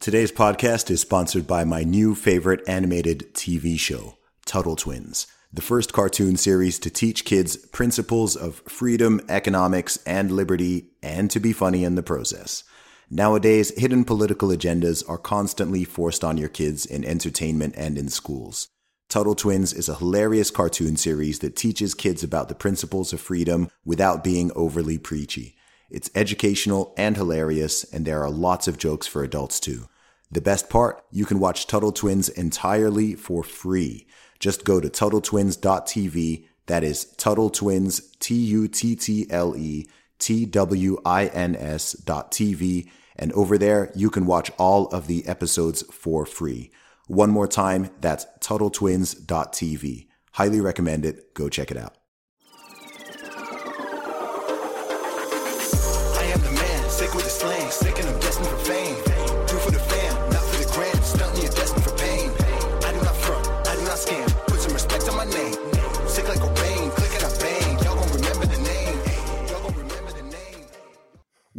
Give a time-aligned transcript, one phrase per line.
[0.00, 5.92] Today's podcast is sponsored by my new favorite animated TV show, Tuttle Twins, the first
[5.92, 11.84] cartoon series to teach kids principles of freedom, economics, and liberty, and to be funny
[11.84, 12.64] in the process.
[13.10, 18.68] Nowadays, hidden political agendas are constantly forced on your kids in entertainment and in schools.
[19.10, 23.68] Tuttle Twins is a hilarious cartoon series that teaches kids about the principles of freedom
[23.84, 25.58] without being overly preachy.
[25.90, 29.88] It's educational and hilarious, and there are lots of jokes for adults too.
[30.30, 34.06] The best part, you can watch Tuttle Twins entirely for free.
[34.38, 36.46] Just go to TuttleTwins.tv.
[36.66, 39.86] That is Tuttle Twins, T U T T L E
[40.20, 42.88] T W I N S dot TV.
[43.16, 46.70] And over there, you can watch all of the episodes for free.
[47.08, 50.06] One more time, that's TuttleTwins.tv.
[50.32, 51.34] Highly recommend it.
[51.34, 51.96] Go check it out.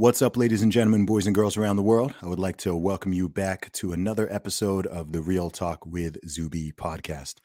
[0.02, 2.16] What's up, ladies and gentlemen, boys and girls around the world?
[2.24, 6.18] I would like to welcome you back to another episode of the Real Talk with
[6.28, 7.36] Zuby podcast.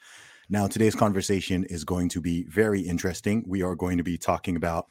[0.49, 3.45] Now, today's conversation is going to be very interesting.
[3.45, 4.87] We are going to be talking about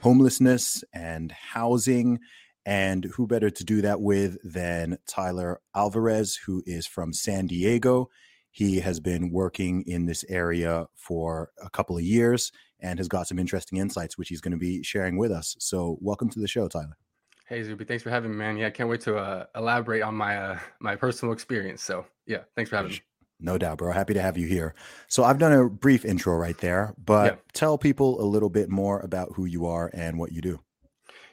[0.00, 2.20] homelessness and housing.
[2.64, 8.08] And who better to do that with than Tyler Alvarez, who is from San Diego.
[8.50, 13.28] He has been working in this area for a couple of years and has got
[13.28, 15.54] some interesting insights, which he's going to be sharing with us.
[15.58, 16.96] So, welcome to the show, Tyler.
[17.50, 18.56] Hey Zuby, thanks for having me, man.
[18.56, 21.82] Yeah, I can't wait to uh, elaborate on my uh, my personal experience.
[21.82, 23.00] So yeah, thanks for having me.
[23.40, 23.90] No doubt, bro.
[23.90, 24.74] Happy to have you here.
[25.08, 27.40] So, I've done a brief intro right there, but Yeah.
[27.54, 30.60] tell people a little bit more about who you are and what you do.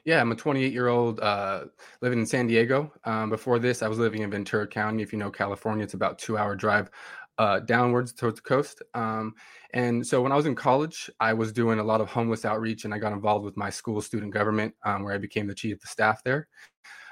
[0.06, 1.66] Yeah, I'm a 28 year old uh,
[2.02, 2.94] living in San Diego.
[3.04, 5.04] Um, before this, I was living in Ventura County.
[5.04, 6.90] If you know California, it's about two hour drive
[7.38, 8.82] uh, downwards towards the coast.
[8.94, 9.36] Um,
[9.74, 12.86] and so when I was in college, I was doing a lot of homeless outreach,
[12.86, 15.76] and I got involved with my school student government, um, where I became the chief
[15.76, 16.48] of the staff there.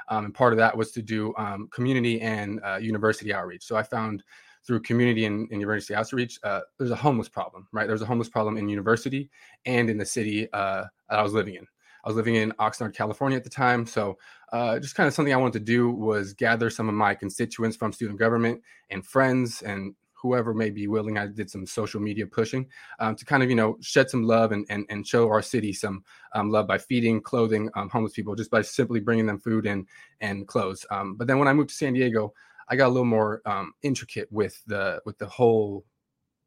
[0.07, 3.63] Um, and part of that was to do um, community and uh, university outreach.
[3.63, 4.23] So I found
[4.65, 7.87] through community and, and university outreach, uh, there's a homeless problem, right?
[7.87, 9.29] There's a homeless problem in university
[9.65, 11.67] and in the city uh, that I was living in.
[12.03, 13.85] I was living in Oxnard, California at the time.
[13.85, 14.17] So
[14.53, 17.75] uh, just kind of something I wanted to do was gather some of my constituents
[17.75, 21.17] from student government and friends and whoever may be willing.
[21.17, 22.67] I did some social media pushing
[22.99, 25.71] um, to kind of, you know, shed some love and, and, and show our city
[25.71, 26.03] some
[26.33, 29.87] um, love by feeding, clothing um, homeless people, just by simply bringing them food and,
[30.21, 30.85] and clothes.
[30.89, 32.33] Um, but then when I moved to San Diego,
[32.69, 35.85] I got a little more um, intricate with the with the whole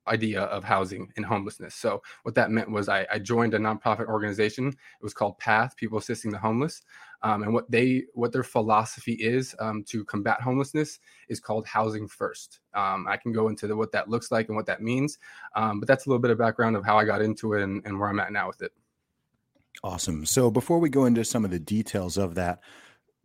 [0.09, 1.75] idea of housing and homelessness.
[1.75, 4.69] So what that meant was I, I joined a nonprofit organization.
[4.69, 6.83] It was called Path, People Assisting the Homeless,
[7.23, 10.99] um, and what they what their philosophy is um, to combat homelessness
[11.29, 12.61] is called housing first.
[12.75, 15.19] Um, I can go into the, what that looks like and what that means,
[15.55, 17.85] um, but that's a little bit of background of how I got into it and,
[17.85, 18.73] and where I'm at now with it.
[19.85, 20.27] Awesome.
[20.27, 22.61] So before we go into some of the details of that,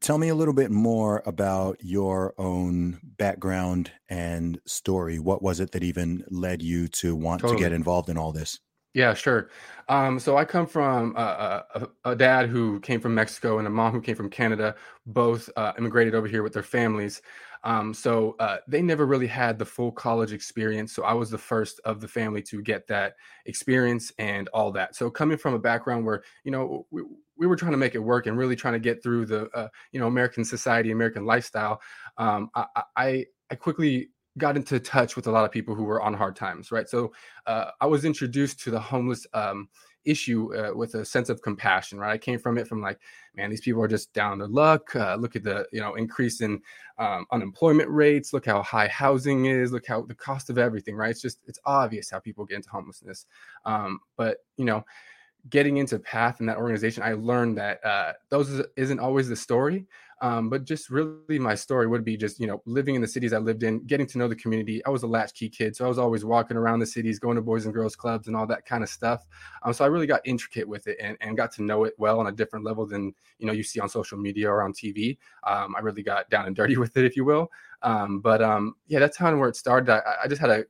[0.04, 5.18] tell me a little bit more about your own background and story.
[5.18, 8.60] What was it that even led you to want to get involved in all this?
[8.94, 9.50] Yeah, sure.
[9.90, 13.72] Um, so I come from a, a, a dad who came from Mexico and a
[13.72, 14.76] mom who came from Canada.
[15.08, 17.22] Both uh, immigrated over here with their families.
[17.64, 20.94] Um, so uh, they never really had the full college experience.
[20.94, 24.96] So I was the first of the family to get that experience and all that.
[24.96, 27.04] So coming from a background where you know we,
[27.38, 29.68] we were trying to make it work and really trying to get through the uh,
[29.92, 31.82] you know American society, American lifestyle,
[32.18, 32.66] um, I,
[32.96, 36.36] I I quickly got into touch with a lot of people who were on hard
[36.36, 36.90] times, right?
[36.90, 37.14] So
[37.46, 39.70] uh, I was introduced to the homeless um,
[40.06, 42.14] issue uh, with a sense of compassion, right?
[42.14, 43.00] I came from it from like,
[43.36, 44.96] man, these people are just down to luck.
[44.96, 46.60] Uh, look at the you know increase in
[46.98, 48.34] um, unemployment rates.
[48.34, 49.72] Look how high housing is.
[49.72, 51.12] Look how the cost of everything, right?
[51.12, 53.26] It's just it's obvious how people get into homelessness.
[53.66, 54.84] Um, but you know,
[55.50, 59.86] getting into Path in that organization, I learned that uh, those isn't always the story.
[60.22, 63.34] Um, but just really, my story would be just you know living in the cities
[63.34, 64.84] I lived in, getting to know the community.
[64.86, 67.42] I was a latchkey kid, so I was always walking around the cities, going to
[67.42, 69.28] boys and girls clubs and all that kind of stuff.
[69.64, 72.22] Um, so I really got intricate with it and, and got to know it well
[72.22, 75.18] on a different level than you know you see on social media or on TV.
[75.46, 77.52] Um, I really got down and dirty with it, if you will.
[77.82, 79.90] Um, but um, yeah, that's kind of where it started.
[79.92, 80.64] I, I just had a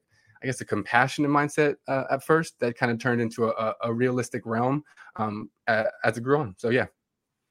[0.43, 3.93] I guess a compassionate mindset uh, at first that kind of turned into a, a
[3.93, 4.83] realistic realm
[5.15, 6.55] um, as it grew on.
[6.57, 6.87] So yeah.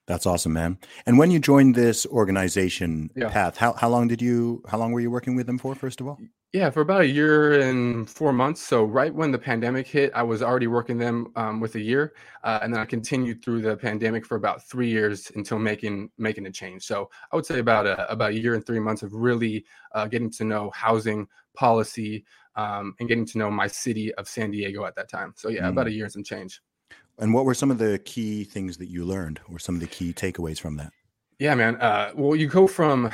[0.09, 0.79] That's awesome, man.
[1.07, 3.31] And when you joined this organization, Yeah.
[3.31, 5.75] Path, how, how long did you how long were you working with them for?
[5.75, 6.19] First of all,
[6.53, 8.61] Yeah, for about a year and four months.
[8.61, 12.13] So right when the pandemic hit, I was already working them um, with a year,
[12.45, 16.47] uh, and then I continued through the pandemic for about three years until making making
[16.47, 16.83] a change.
[16.83, 20.07] So I would say about a about a year and three months of really uh,
[20.09, 22.27] getting to know housing policy
[22.57, 25.33] um, and getting to know my city of San Diego at that time.
[25.37, 26.61] So yeah, about a year and some change.
[27.19, 29.87] and what were some of the key things that you learned, or some of the
[29.87, 30.93] key takeaways from that?
[31.39, 31.77] Yeah, man.
[31.77, 33.11] Uh, well, you go from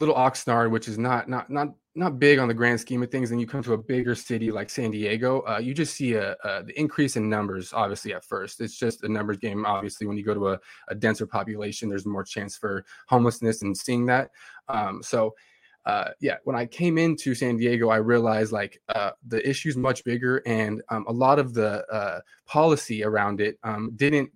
[0.00, 3.30] little Oxnard, which is not not not not big on the grand scheme of things,
[3.30, 5.42] and you come to a bigger city like San Diego.
[5.42, 7.72] Uh, you just see a, a the increase in numbers.
[7.72, 9.64] Obviously, at first, it's just a numbers game.
[9.64, 13.76] Obviously, when you go to a, a denser population, there's more chance for homelessness and
[13.76, 14.30] seeing that.
[14.68, 15.34] Um, so.
[15.86, 20.02] Uh, yeah, when I came into San Diego, I realized like uh, the issue's much
[20.02, 24.30] bigger, and um, a lot of the uh, policy around it um, didn't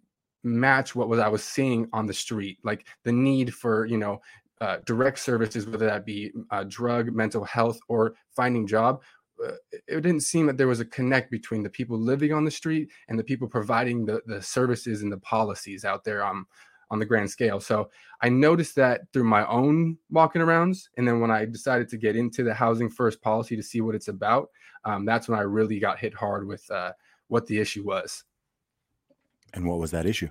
[0.44, 4.20] match what was I was seeing on the street, like the need for you know
[4.60, 9.00] uh, direct services, whether that be uh, drug, mental health, or finding job.
[9.44, 9.52] Uh,
[9.86, 12.88] it didn't seem that there was a connect between the people living on the street
[13.08, 16.46] and the people providing the the services and the policies out there um,
[16.90, 17.60] on the grand scale.
[17.60, 17.90] So
[18.20, 22.16] I noticed that through my own walking arounds, and then when I decided to get
[22.16, 24.48] into the housing first policy to see what it's about,
[24.84, 26.92] um, that's when I really got hit hard with uh,
[27.28, 28.24] what the issue was.
[29.54, 30.30] And what was that issue?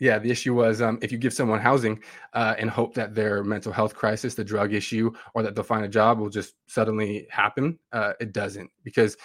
[0.00, 2.02] Yeah, the issue was um, if you give someone housing
[2.32, 5.84] uh, and hope that their mental health crisis, the drug issue, or that they'll find
[5.84, 8.70] a job will just suddenly happen, uh, it doesn't.
[8.82, 9.16] Because,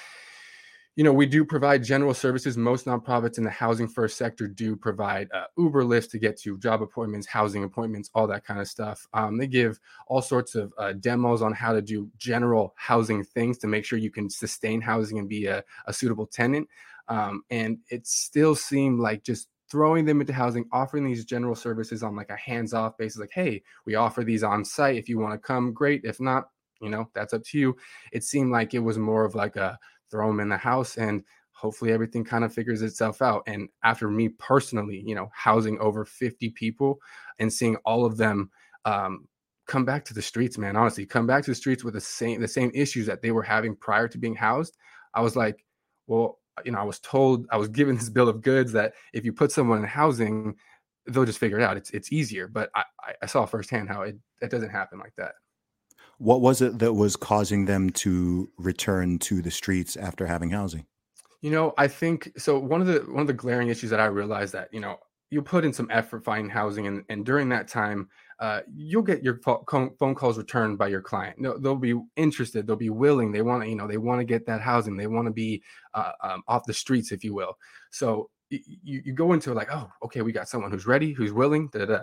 [0.95, 2.55] you know, we do provide general services.
[2.55, 6.57] Most nonprofits in the housing first sector do provide uh, Uber lifts to get to
[6.59, 9.07] job appointments, housing appointments, all that kind of stuff.
[9.13, 13.57] Um, they give all sorts of uh, demos on how to do general housing things
[13.57, 16.69] to make sure you can sustain housing and be a, a suitable tenant.
[17.07, 22.03] Um, and it still seemed like just throwing them into housing, offering these general services
[22.03, 24.97] on like a hands-off basis, like, hey, we offer these on site.
[24.97, 26.01] If you want to come, great.
[26.03, 26.49] If not,
[26.81, 27.75] you know, that's up to you.
[28.11, 29.77] It seemed like it was more of like a
[30.09, 33.43] throw them in the house and hopefully everything kind of figures itself out.
[33.45, 36.99] And after me personally, you know, housing over 50 people
[37.37, 38.49] and seeing all of them
[38.85, 39.27] um,
[39.67, 42.39] come back to the streets, man, honestly, come back to the streets with the same
[42.39, 44.77] the same issues that they were having prior to being housed.
[45.13, 45.65] I was like,
[46.07, 49.25] well, you know, I was told, I was given this bill of goods that if
[49.25, 50.55] you put someone in housing,
[51.07, 51.77] they'll just figure it out.
[51.77, 52.47] It's it's easier.
[52.47, 52.83] But I,
[53.21, 55.33] I saw firsthand how it it doesn't happen like that.
[56.17, 60.85] What was it that was causing them to return to the streets after having housing?
[61.41, 62.59] You know, I think so.
[62.59, 65.41] One of the one of the glaring issues that I realized that you know you
[65.41, 69.39] put in some effort finding housing, and, and during that time, uh, you'll get your
[69.43, 71.37] phone calls returned by your client.
[71.39, 72.65] No, they'll be interested.
[72.65, 73.31] They'll be willing.
[73.31, 74.95] They want to, you know, they want to get that housing.
[74.95, 75.61] They want to be
[75.93, 77.57] uh, um, off the streets, if you will.
[77.91, 81.67] So you, you go into like, oh, okay, we got someone who's ready, who's willing,
[81.67, 81.99] da da.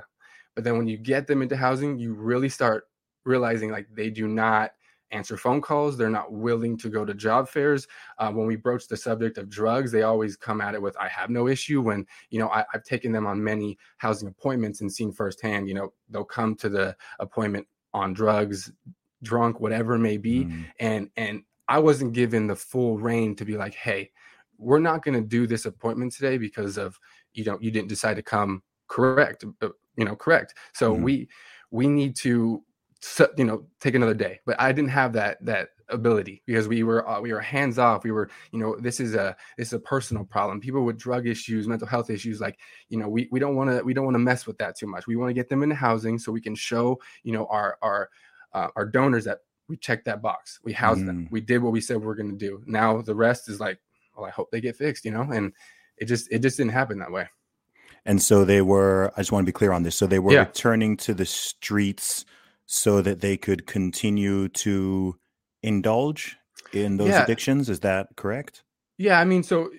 [0.55, 2.85] But then when you get them into housing, you really start
[3.25, 4.73] realizing like they do not
[5.11, 5.97] answer phone calls.
[5.97, 7.87] They're not willing to go to job fairs.
[8.19, 11.09] Uh, when we broach the subject of drugs, they always come at it with, I
[11.09, 11.81] have no issue.
[11.81, 15.75] When, you know, I, have taken them on many housing appointments and seen firsthand, you
[15.75, 18.73] know, they'll come to the appointment on drugs,
[19.23, 20.45] drunk, whatever it may be.
[20.45, 20.65] Mm.
[20.81, 24.11] And, and I wasn't given the full reign to be like, hey,
[24.59, 26.99] we're not going to do this appointment today because of,
[27.35, 30.55] you know, you didn't decide to come correct, uh, you know, correct.
[30.75, 31.03] So mm.
[31.03, 31.29] we,
[31.71, 32.63] we need to
[33.37, 34.41] you know take another day.
[34.47, 38.05] But i didn't have that that ability because we were uh, we were hands off.
[38.05, 40.61] We were you know this is a this is a personal problem.
[40.61, 43.83] People with drug issues mental health issues like you know we we don't want to
[43.85, 45.07] we don't want to mess with that too much.
[45.07, 48.11] We want to get them into housing so we can show you know our our
[48.53, 50.61] uh, our donors that we checked that box.
[50.65, 51.07] We housed mm.
[51.07, 52.63] them we did what we said we are going to do.
[52.67, 53.79] Now the rest is like
[54.17, 55.23] well i hope they get fixed you know?
[55.23, 55.53] And
[55.99, 57.29] it just it just didn't happen that way.
[58.05, 59.97] And so they were i just want to be clear on this.
[59.97, 60.41] So they were yeah.
[60.41, 62.25] returning to the streets
[62.67, 65.19] so that they could continue to
[65.63, 66.37] indulge
[66.73, 67.21] in those Yeah.
[67.21, 67.69] addictions.
[67.69, 68.65] Is that correct?
[68.99, 69.71] Yeah, I mean, so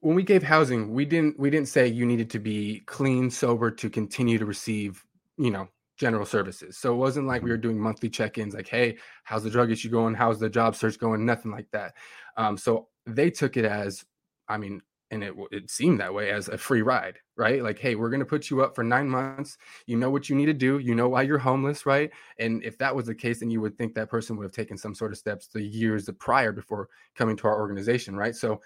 [0.00, 3.70] when we gave housing, we didn't we didn't say you needed to be clean, sober
[3.72, 5.04] to continue to receive,
[5.38, 6.78] you know, general services.
[6.78, 7.52] So it wasn't like we Mm-hmm.
[7.52, 10.14] were doing monthly check-ins, like, hey, how's the drug issue going?
[10.14, 11.26] How's the job search going?
[11.26, 11.94] Nothing like that.
[12.36, 14.04] Um, so they took it as,
[14.48, 17.62] I mean, and it it seemed that way as a free ride, right?
[17.62, 19.58] Like, hey, we're gonna put you up for nine months.
[19.86, 20.78] You know what you need to do.
[20.78, 22.10] You know why you're homeless, right?
[22.38, 24.78] And if that was the case, then you would think that person would have taken
[24.78, 28.34] some sort of steps the years prior before coming to our organization, right?
[28.34, 28.62] So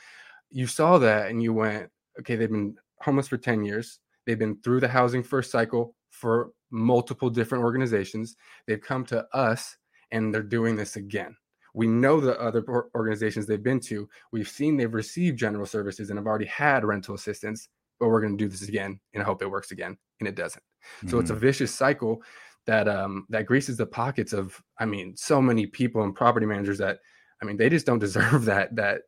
[0.50, 3.98] you saw that and you went, okay, they've been homeless for 10 years.
[4.24, 8.36] They've been through the housing first cycle for multiple different organizations.
[8.66, 9.76] They've come to us
[10.12, 11.36] and they're doing this again.
[11.76, 12.64] We know the other
[12.94, 14.08] organizations they've been to.
[14.32, 17.68] We've seen they've received general services and have already had rental assistance,
[18.00, 19.96] but we're going to do this again and I hope it works again.
[20.20, 20.62] And it doesn't.
[21.08, 21.40] So it's a Mhm.
[21.48, 22.22] vicious cycle
[22.66, 26.78] that um that greases the pockets of I mean so many people and property managers
[26.78, 26.98] that
[27.40, 29.02] I mean they just don't deserve that that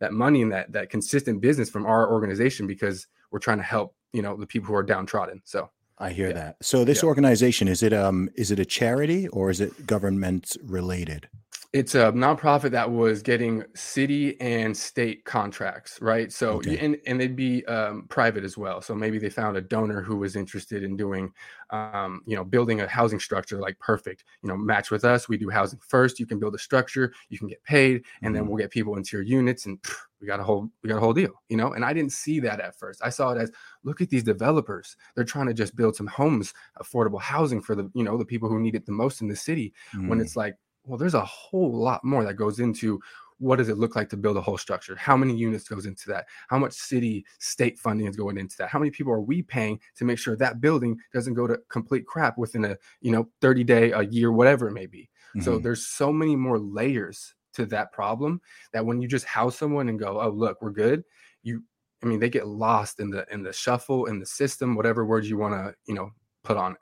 [0.00, 3.96] that money and that that consistent business from our organization because we're trying to help
[4.12, 5.42] you know the people who are downtrodden.
[5.44, 6.34] So I hear Yeah.
[6.34, 6.56] that.
[6.62, 7.08] So this Yeah.
[7.08, 11.28] organization is it um is it a charity or is it government related?
[11.72, 16.30] It's a nonprofit that was getting city and state contracts, right?
[16.30, 16.78] So Okay.
[16.78, 18.82] and and they'd be um, private as well.
[18.82, 21.32] So maybe they found a donor who was interested in doing,
[21.70, 24.24] um, you know, building a housing structure like perfect.
[24.42, 25.30] You know, match with us.
[25.30, 26.20] We do housing first.
[26.20, 27.14] You can build a structure.
[27.30, 28.48] You can get paid, and then Mhm.
[28.48, 31.00] we'll get people into your units, and pff, we got a whole we got a
[31.00, 31.42] whole deal.
[31.48, 33.00] You know, and I didn't see that at first.
[33.02, 33.50] I saw it as
[33.82, 34.96] look at these developers.
[35.14, 38.48] They're trying to just build some homes, affordable housing for the you know the people
[38.48, 39.72] who need it the most in the city
[40.04, 40.20] when Mm.
[40.20, 43.00] it's like, well, there's a whole lot more that goes into
[43.38, 44.94] what does it look like to build a whole structure?
[44.94, 46.26] How many units goes into that?
[46.48, 48.68] How much city state funding is going into that?
[48.68, 52.06] How many people are we paying to make sure that building doesn't go to complete
[52.06, 55.10] crap within a, you know, 30 day, a year, whatever it may be.
[55.38, 55.62] So Mhm.
[55.62, 58.40] there's so many more layers to that problem
[58.72, 61.04] that when you just house someone and go, oh, look, we're good,
[61.42, 61.64] you
[62.02, 65.30] I mean, they get lost in the in the shuffle, in the system, whatever words
[65.30, 66.10] you want to, you know,
[66.42, 66.78] put on it.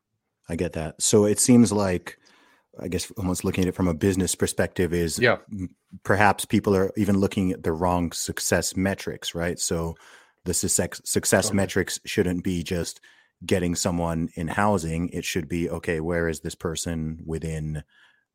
[0.49, 1.01] I get that.
[1.01, 2.19] So it seems like,
[2.79, 5.39] I guess, almost looking at it from a business perspective is Yeah.
[6.05, 9.59] perhaps people are even looking at the wrong success metrics, right?
[9.59, 9.97] So
[10.45, 11.57] the success success Totally.
[11.57, 13.01] metrics shouldn't be just
[13.45, 15.09] getting someone in housing.
[15.11, 16.01] It should be okay.
[16.01, 17.83] Where is this person within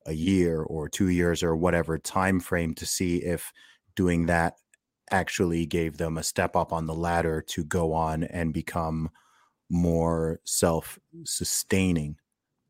[0.06, 3.52] a year or two years or whatever time frame to see if
[3.96, 4.56] doing that
[5.12, 9.10] actually gave them a step up on the ladder to go on and become
[9.70, 12.18] more self sustaining.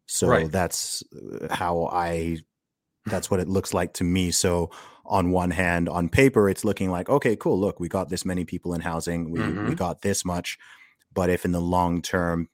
[0.08, 0.50] So Right.
[0.50, 2.40] that's uh, how I
[3.08, 4.32] that's what it looks like to me.
[4.32, 4.72] So
[5.06, 7.60] on one hand, on paper, it's looking like, okay, cool.
[7.60, 9.32] Look, we got this many people in housing.
[9.32, 9.76] We we Mhm.
[9.76, 10.58] got this much.
[11.14, 12.50] But if in the long term,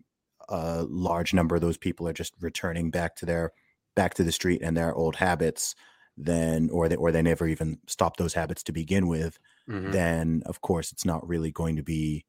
[0.50, 3.52] a large number of those people are just returning back to their
[3.96, 5.76] back to the street and their old habits,
[6.18, 9.94] then or they or they never even stop those habits to begin with, Mhm.
[9.94, 12.26] then of course it's not really going to be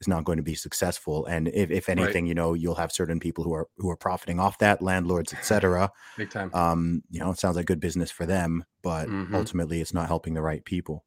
[0.00, 1.26] it's not going to be successful.
[1.26, 4.40] And if, if anything, you know, you'll have certain people who are who are profiting
[4.40, 5.90] off that, landlords, etc.
[6.16, 6.50] Big time.
[6.52, 9.34] Um, you know, it sounds like good business for them, but Mhm.
[9.34, 11.04] ultimately it's not helping the right people.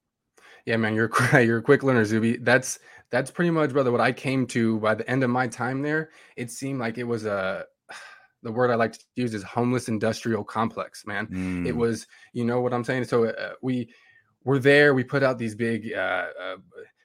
[0.66, 2.38] Yeah, man, you're a you're a quick learner, Zuby.
[2.38, 5.82] That's that's pretty much, brother, what I came to by the end of my time
[5.82, 6.12] there.
[6.36, 7.66] It seemed like it was a
[8.44, 11.30] the word I like to use is homeless industrial complex, man.
[11.64, 13.06] It Mm, was, you know what I'm saying.
[13.06, 13.94] So uh, we
[14.44, 14.94] were there.
[14.94, 16.58] We put out these big uh, uh,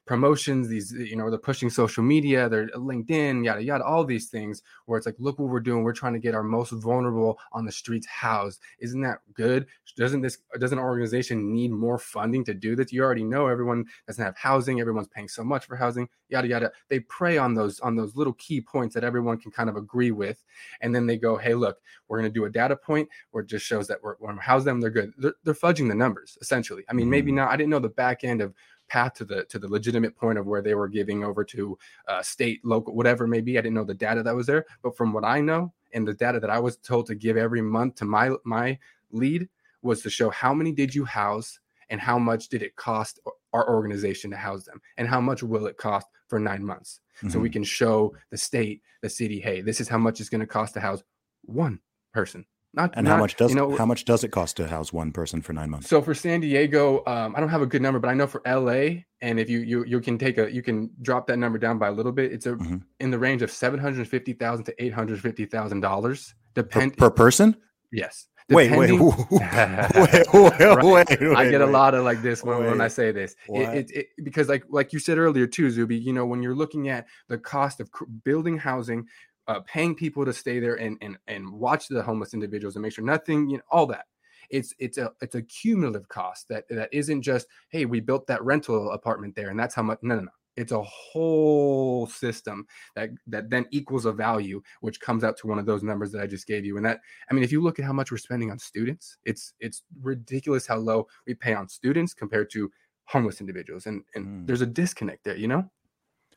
[0.08, 0.66] promotions.
[0.68, 2.48] These, you know, they're pushing social media.
[2.48, 4.62] They're LinkedIn, yada yada, all these things.
[4.86, 5.84] Where it's like, look what we're doing.
[5.84, 8.60] We're trying to get our most vulnerable on the streets housed.
[8.80, 9.66] Isn't that good?
[9.96, 12.92] Doesn't this doesn't our organization need more funding to do this?
[12.92, 14.80] You already know everyone doesn't have housing.
[14.80, 16.08] Everyone's paying so much for housing.
[16.30, 16.72] Yada yada.
[16.88, 20.10] They prey on those on those little key points that everyone can kind of agree
[20.10, 20.42] with,
[20.80, 23.48] and then they go, hey, look, we're going to do a data point where it
[23.48, 25.12] just shows that we're, when we house them, they're good.
[25.18, 26.82] They're, they're fudging the numbers essentially.
[26.88, 27.36] I mean, maybe Mhm.
[27.36, 27.50] not.
[27.50, 28.54] I didn't know the back end of
[28.88, 31.78] path to the to the legitimate point of where they were giving over to
[32.08, 33.58] uh, state, local, whatever it may be.
[33.58, 36.14] I didn't know the data that was there, but from what I know and the
[36.14, 38.78] data that I was told to give every month to my my
[39.10, 39.48] lead
[39.82, 43.18] was to show how many did you house and how much did it cost
[43.52, 47.38] our organization to house them and how much will it cost for nine months so
[47.38, 47.54] we mhm.
[47.54, 50.74] can show the state the city hey this is how much it's going to cost
[50.74, 51.02] to house
[51.42, 51.80] one
[52.12, 52.44] person
[52.78, 55.10] not and how much does you know how much does it cost to house one
[55.12, 55.88] person for nine months?
[55.88, 58.40] so for San Diego, um, I don't have a good number, but I know for
[58.46, 61.78] LA, and if you you you can take a you can drop that number down
[61.78, 62.32] by a little bit.
[62.32, 62.82] It's a Mhm.
[63.00, 66.34] in the range of seven hundred fifty thousand to eight hundred fifty thousand dollars.
[66.54, 67.56] per, Depend per person?
[67.92, 68.26] yes.
[68.50, 72.64] Wait, wait, Depending- wait, wait, wait, wait, I get a lot of like this when,
[72.64, 73.36] when I say this.
[73.48, 75.96] It, it, it because like like you said earlier too, Zuby.
[75.96, 79.04] You know when you're looking at the cost of cr- building housing,
[79.48, 82.92] uh, paying people to stay there and and and watch the homeless individuals and make
[82.92, 84.06] sure nothing, you know, all that.
[84.50, 88.44] It's it's a it's a cumulative cost that that isn't just hey we built that
[88.44, 89.98] rental apartment there and that's how much.
[90.02, 90.30] No no no.
[90.56, 95.58] It's a whole system that that then equals a value, which comes out to one
[95.60, 96.76] of those numbers that I just gave you.
[96.76, 97.00] And that,
[97.30, 100.66] I mean, if you look at how much we're spending on students, it's it's ridiculous
[100.66, 102.70] how low we pay on students compared to
[103.04, 104.46] homeless individuals, and and Mm.
[104.48, 105.36] there's a disconnect there.
[105.36, 105.70] You know?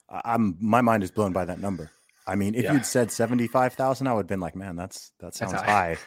[0.10, 1.90] I'm my mind is blown by that number.
[2.32, 2.74] I mean, if Yeah.
[2.74, 5.66] you'd said seventy five thousand, I would have been like, man, that's that sounds high.
[5.66, 5.98] high.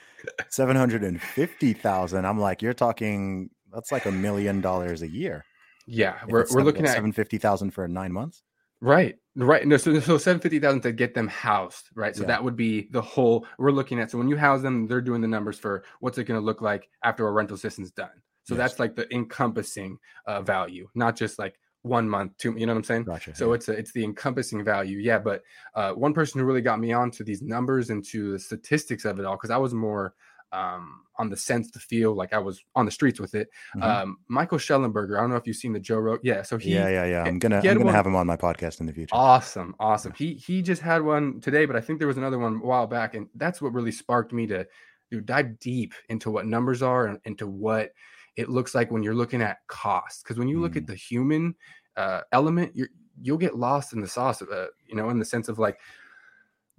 [0.49, 2.25] Seven hundred and fifty thousand.
[2.27, 5.45] I'm like, you're talking that's like a million dollars a year.
[5.87, 8.43] Yeah, we're we're looking at seven fifty thousand for nine months.
[8.81, 9.67] Right, right.
[9.67, 12.15] No, so so seven fifty thousand to get them housed, right?
[12.17, 12.29] So Yeah.
[12.29, 14.11] that would be the whole we're looking at.
[14.11, 16.61] So when you house them, they're doing the numbers for what's it going to look
[16.63, 18.11] like after a rental system's done.
[18.45, 18.59] So Yes.
[18.59, 21.55] that's like the encompassing uh, value, not just like
[21.85, 22.55] one month, two.
[22.57, 23.05] You know what I'm saying?
[23.05, 23.35] Gotcha.
[23.35, 23.55] So yeah.
[23.55, 25.19] it's a, it's the encompassing value, yeah.
[25.19, 25.43] But
[25.75, 29.19] uh, one person who really got me onto these numbers and to the statistics of
[29.21, 30.15] it all, because I was more
[30.51, 33.49] um, on the sense to feel like I was on the streets with it.
[33.77, 33.83] Mhm.
[33.83, 36.21] Um, Michael Shellenberger, I don't know if you've seen the Joe Rogan.
[36.25, 37.25] Yeah, so he yeah, yeah, yeah.
[37.25, 39.15] I'm gonna I'm gonna one- have him on my podcast in the future.
[39.15, 40.13] Awesome, awesome.
[40.17, 42.87] He he just had one today, but I think there was another one a while
[42.87, 44.67] back, and that's what really sparked me to,
[45.11, 47.93] to dive deep into what numbers are and into what
[48.37, 50.23] it looks like when you're looking at cost.
[50.23, 50.89] Because when you look at Mm.
[50.89, 51.55] the human
[51.97, 52.89] uh, element, you're
[53.23, 55.79] you'll get lost in the sauce of it, you know, in the sense of like,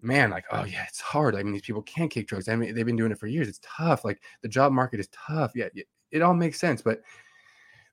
[0.01, 1.35] man, like, oh yeah, it's hard.
[1.35, 2.49] I mean, these people can't kick drugs.
[2.49, 3.47] I mean, they've been doing it for years.
[3.47, 4.03] It's tough.
[4.03, 5.53] Like the job market is tough.
[5.55, 7.01] Yeah, it, it all makes sense, but.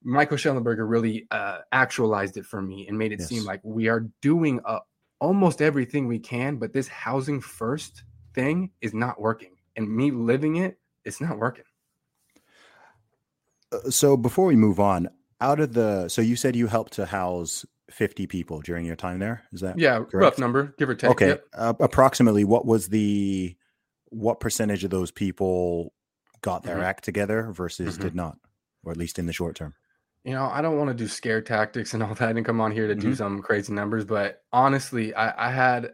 [0.04, 4.08] Michael Shellenberger really uh, actualized it for me and made it seem like we are
[4.20, 4.80] doing uh,
[5.20, 8.02] almost everything we can, but this housing first
[8.34, 9.54] thing is not working.
[9.76, 11.62] And me living it, it's not working.
[13.72, 15.08] Uh, so before we move on,
[15.40, 19.18] out of the so you said you helped to house 50 people during your time
[19.18, 19.42] there.
[19.52, 21.10] Is that Yeah, rough number, give or take.
[21.10, 21.28] Okay.
[21.28, 21.46] Yep.
[21.54, 23.56] Uh, approximately what was the
[24.10, 25.92] what percentage of those people
[26.42, 26.84] got their Mhm.
[26.84, 28.02] act together versus Mhm.
[28.02, 28.36] did not,
[28.84, 29.74] or at least in the short term?
[30.24, 32.70] You know, I don't want to do scare tactics and all that and come on
[32.72, 33.16] here to do Mhm.
[33.16, 35.92] some crazy numbers, but honestly, I, I had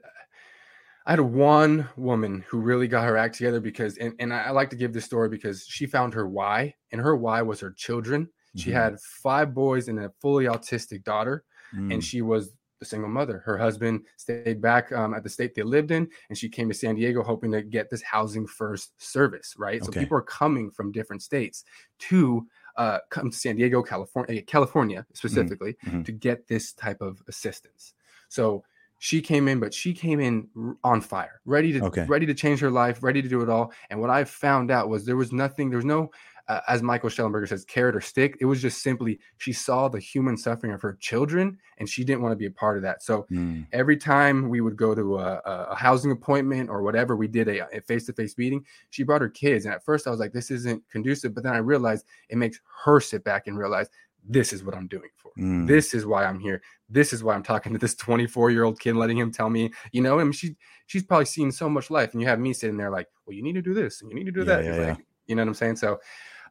[1.08, 4.68] I had one woman who really got her act together because and, and I like
[4.70, 8.28] to give this story because she found her why, and her why was her children.
[8.56, 8.74] She Mhm.
[8.74, 11.44] had five boys and a fully autistic daughter.
[11.74, 13.38] Mm, and she was the single mother.
[13.38, 16.74] Her husband stayed back um, at the state they lived in, and she came to
[16.74, 19.54] San Diego hoping to get this housing first service.
[19.56, 21.64] Right, so people are coming from different states
[22.10, 26.04] to uh, come to San Diego, California, California specifically, mhm.
[26.04, 27.94] to get this type of assistance.
[28.28, 28.62] So
[28.98, 30.48] she came in, but she came in
[30.84, 32.06] on fire, ready to Okay.
[32.06, 33.72] ready to change her life, ready to do it all.
[33.90, 36.10] And what I found out was there was nothing, there was no,
[36.48, 38.36] uh, as Michael Shellenberger says, carrot or stick.
[38.40, 42.22] It was just simply she saw the human suffering of her children, and she didn't
[42.22, 43.02] want to be a part of that.
[43.02, 47.28] So mm, every time we would go to a, a- housing appointment or whatever, we
[47.28, 48.64] did a, a face-to-face meeting.
[48.90, 51.54] She brought her kids, and at first I was like, "This isn't conducive," but then
[51.54, 53.88] I realized it makes her sit back and realize
[54.28, 55.30] this is what I'm doing for.
[55.38, 55.66] mm.
[55.66, 56.60] This is why I'm here.
[56.88, 59.70] This is why I'm talking to this 24 year old kid, letting him tell me,
[59.92, 62.52] you know, I mean, she she's probably seen so much life, and you have me
[62.52, 64.64] sitting there like, well, you need to do this, and you need to do that.
[64.64, 64.88] yeah, yeah.
[64.90, 65.76] like, you know what I'm saying?
[65.76, 65.98] So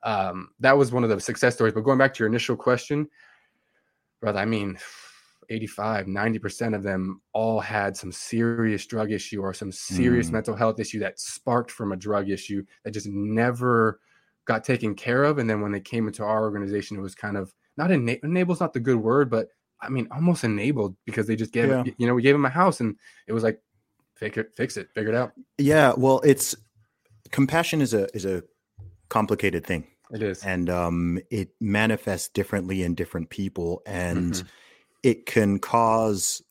[0.03, 1.73] um, that was one of the success stories.
[1.73, 3.07] But going back to your initial question,
[4.21, 4.77] brother, I mean,
[5.49, 10.33] 85, 90% of them all had some serious drug issue or some serious Mm.
[10.33, 13.99] mental health issue that sparked from a drug issue that just never
[14.45, 15.37] got taken care of.
[15.37, 18.59] And then when they came into our organization, it was kind of not ena- enable's
[18.59, 21.83] not the good word, but I mean, almost enabled because they just gave Yeah.
[21.85, 22.95] it, you know, we gave them a house and
[23.27, 23.61] it was like,
[24.15, 25.33] fix it, fix it, figure it out.
[25.59, 26.55] Yeah, well, it's
[27.31, 28.43] compassion is a is a
[29.09, 30.43] complicated thing, It is.
[30.43, 34.47] and um, it manifests differently in different people, and Mhm.
[35.03, 36.41] it can cause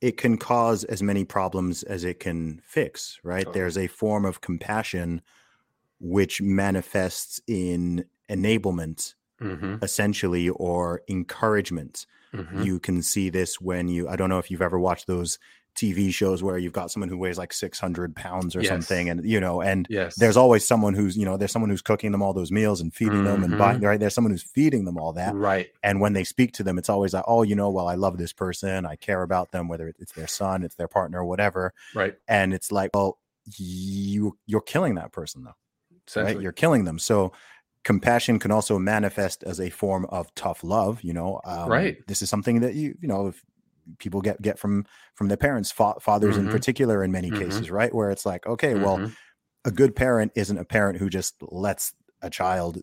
[0.00, 3.20] it can cause as many problems as it can fix.
[3.22, 3.44] Right?
[3.44, 3.52] Totally.
[3.60, 5.20] There's a form of compassion
[6.00, 12.06] which manifests in enablement, Mhm, essentially, or encouragement.
[12.34, 12.64] mhm.
[12.64, 15.38] You can see this when you, I don't know if you've ever watched those
[15.76, 18.68] TV shows where you've got someone who weighs like 600 pounds or Yes.
[18.68, 19.08] something.
[19.08, 20.16] And, you know, and yes.
[20.16, 22.92] there's always someone who's, you know, there's someone who's cooking them all those meals and
[22.92, 23.84] feeding them and buying, Mhm.
[23.86, 24.00] right?
[24.00, 25.34] There's someone who's feeding them all that.
[25.34, 25.68] right.
[25.82, 28.18] And when they speak to them, it's always like, oh, you know, well, I love
[28.18, 28.84] this person.
[28.84, 31.72] I care about them, whether it's their son, it's their partner, whatever.
[31.94, 32.16] Right.
[32.28, 33.18] And it's like, well,
[33.56, 35.54] you, you're killing that person though
[36.16, 36.40] right?
[36.40, 36.98] You're killing them.
[36.98, 37.32] So
[37.84, 41.02] compassion can also manifest as a form of tough love.
[41.02, 42.04] You know, um, Right.
[42.06, 43.42] This is something that you you know if
[43.98, 46.50] people get get from from their parents, fa- fathers in Mhm.
[46.50, 47.30] particular, in many Mhm.
[47.32, 47.94] cases, right?
[47.94, 49.16] Where it's like, okay, well, Mhm.
[49.64, 52.78] a good parent isn't a parent who just lets a child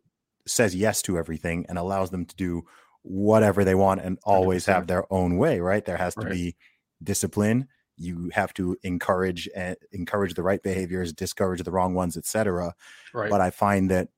[0.47, 2.63] says yes to everything and allows them to do
[3.03, 4.67] whatever they want and always 100%.
[4.67, 6.27] have their own way right there has to Right.
[6.27, 6.55] be
[7.03, 12.73] discipline you have to encourage and encourage the right behaviors discourage the wrong ones etc
[13.13, 13.35] right.
[13.35, 14.09] but I find that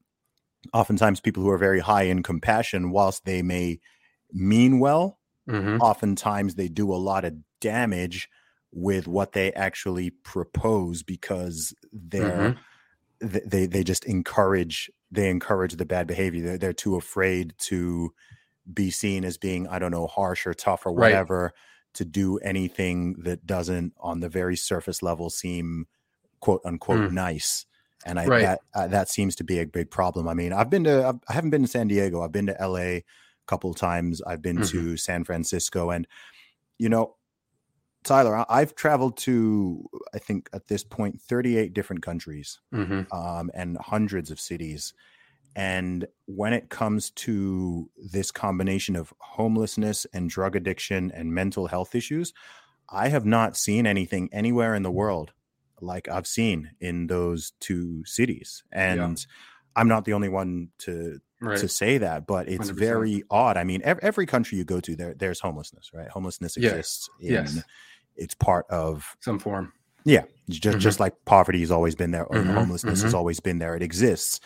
[0.74, 3.80] oftentimes people who are very high in compassion, whilst they may
[4.32, 5.80] mean well, Mhm.
[5.82, 8.30] oftentimes they do a lot of damage
[8.72, 12.56] with what they actually propose because they're
[13.22, 18.14] th- they they just encourage they encourage the bad behavior they're, they're too afraid to
[18.74, 21.12] be seen as being i don't know harsh or tough or Right.
[21.12, 21.54] whatever
[21.96, 25.88] to do anything that doesn't on the very surface level seem
[26.42, 27.12] quote unquote Mm.
[27.12, 27.66] nice
[28.06, 28.42] and i Right.
[28.42, 31.20] that uh, that seems to be a big problem i mean i've been to I've,
[31.30, 33.04] i haven't been to san diego i've been to la a
[33.48, 34.70] couple times i've been Mhm.
[34.74, 36.08] to san francisco and
[36.80, 37.18] you know
[38.04, 43.08] tyler i've traveled to i think at this point 38 different countries Mhm.
[43.12, 44.94] um, and hundreds of cities.
[45.56, 51.96] And when it comes to this combination of homelessness and drug addiction and mental health
[51.96, 52.34] issues,
[52.90, 55.34] I have not seen anything anywhere in the world
[55.82, 58.64] like I've seen in those two cities.
[58.72, 59.26] And
[59.76, 61.58] I'm not the only one to Right.
[61.58, 62.78] to say that, but it's 100%.
[62.78, 63.56] very odd.
[63.56, 66.10] I mean, every, every country you go to, there there's homelessness, right?
[66.10, 66.74] Homelessness Yes.
[66.74, 67.10] exists.
[67.22, 67.60] In, Yes.
[68.18, 69.72] It's part of Some form.
[70.04, 70.82] yeah, just Mhm.
[70.82, 73.18] just like poverty has always been there, or Mhm, homelessness has mhm.
[73.18, 73.74] always been there.
[73.78, 74.42] It exists,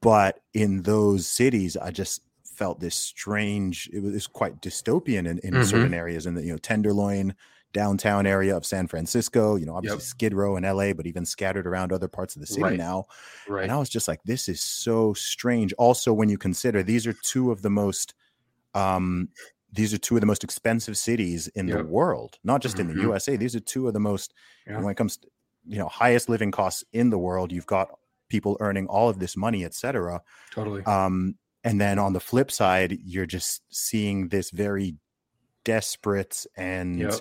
[0.00, 3.90] but in those cities, I just felt this strange.
[3.92, 7.34] It was, it was quite dystopian in, in certain areas, in the you know Tenderloin
[7.72, 9.56] downtown area of San Francisco.
[9.56, 10.02] You know, obviously Yep.
[10.02, 12.76] Skid Row in L.A., but even scattered around other parts of the city Right.
[12.78, 13.06] now.
[13.48, 13.62] Right.
[13.64, 15.72] And I was just like, this is so strange.
[15.74, 18.14] Also, when you consider these are two of the most,
[18.74, 19.28] um,
[19.72, 22.94] these are two of the most expensive cities in the world, not just in the
[22.94, 23.02] Mhm.
[23.02, 23.36] USA.
[23.36, 24.34] These are two of the most,
[24.66, 24.80] Yeah.
[24.80, 25.28] when it comes to,
[25.66, 27.52] you know, highest living costs in the world.
[27.52, 27.88] You've got
[28.28, 30.20] people earning all of this money, et cetera.
[30.50, 30.82] Totally.
[30.84, 34.96] Um, and then on the flip side, you're just seeing this very
[35.64, 37.20] desperate and Yep.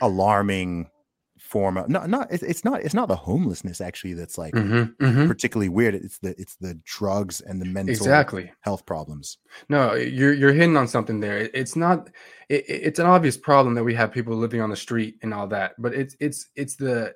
[0.00, 0.88] Alarming
[1.38, 4.94] form of not not it's, it's not it's not the homelessness actually that's like Mhm,
[4.98, 5.26] mhm.
[5.26, 5.94] particularly weird.
[5.94, 8.52] It's the it's the drugs and the mental Exactly.
[8.60, 9.38] health problems.
[9.68, 11.50] No, you're you're hitting on something there.
[11.54, 12.08] It's not.
[12.48, 15.32] It, it- it's an obvious problem that we have people living on the street and
[15.34, 17.14] all that, but it's it's it's the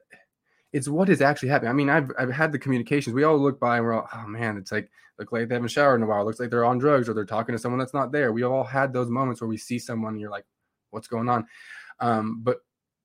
[0.72, 1.70] it's what is actually happening.
[1.70, 3.14] I mean, I've I've had the communications.
[3.14, 5.68] We all look by and we're all, oh man, it's like look like they haven't
[5.68, 6.24] showered in a while.
[6.24, 8.32] Looks like they're on drugs or they're talking to someone that's not there.
[8.32, 10.46] We all had those moments where we see someone and you're like,
[10.90, 11.46] what's going on?
[12.00, 12.58] Um, but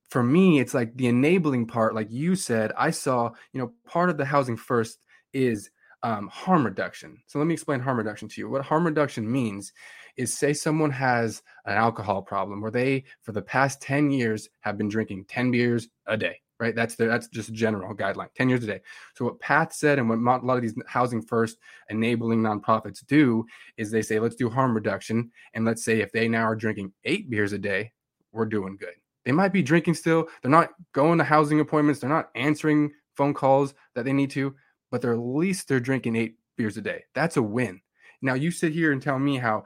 [0.10, 4.10] for me, it's like the enabling part, like you said, I saw, you know, part
[4.10, 5.00] of the housing first
[5.34, 5.70] is
[6.04, 7.22] um, harm reduction.
[7.28, 8.50] So let me explain harm reduction to you.
[8.50, 9.74] What harm reduction means
[10.18, 14.78] is say someone has an alcohol problem where they, for the past 10 years, have
[14.78, 16.76] been drinking 10 beers a day, right?
[16.76, 18.82] That's that's just a general guideline, 10 years a day.
[19.16, 21.58] So what Path said and what a lot of these housing first
[21.90, 23.46] enabling nonprofits do
[23.78, 25.32] is they say, let's do harm reduction.
[25.54, 27.92] And let's say if they now are drinking eight beers a day,
[28.32, 28.96] we're doing good.
[29.26, 30.28] They might be drinking still.
[30.42, 32.00] They're not going to housing appointments.
[32.00, 34.56] They're not answering phone calls that they need to,
[34.92, 37.04] but they're at least they're drinking eight beers a day.
[37.14, 37.82] That's a win.
[38.22, 39.66] Now you sit here and tell me how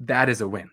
[0.00, 0.70] that is a win.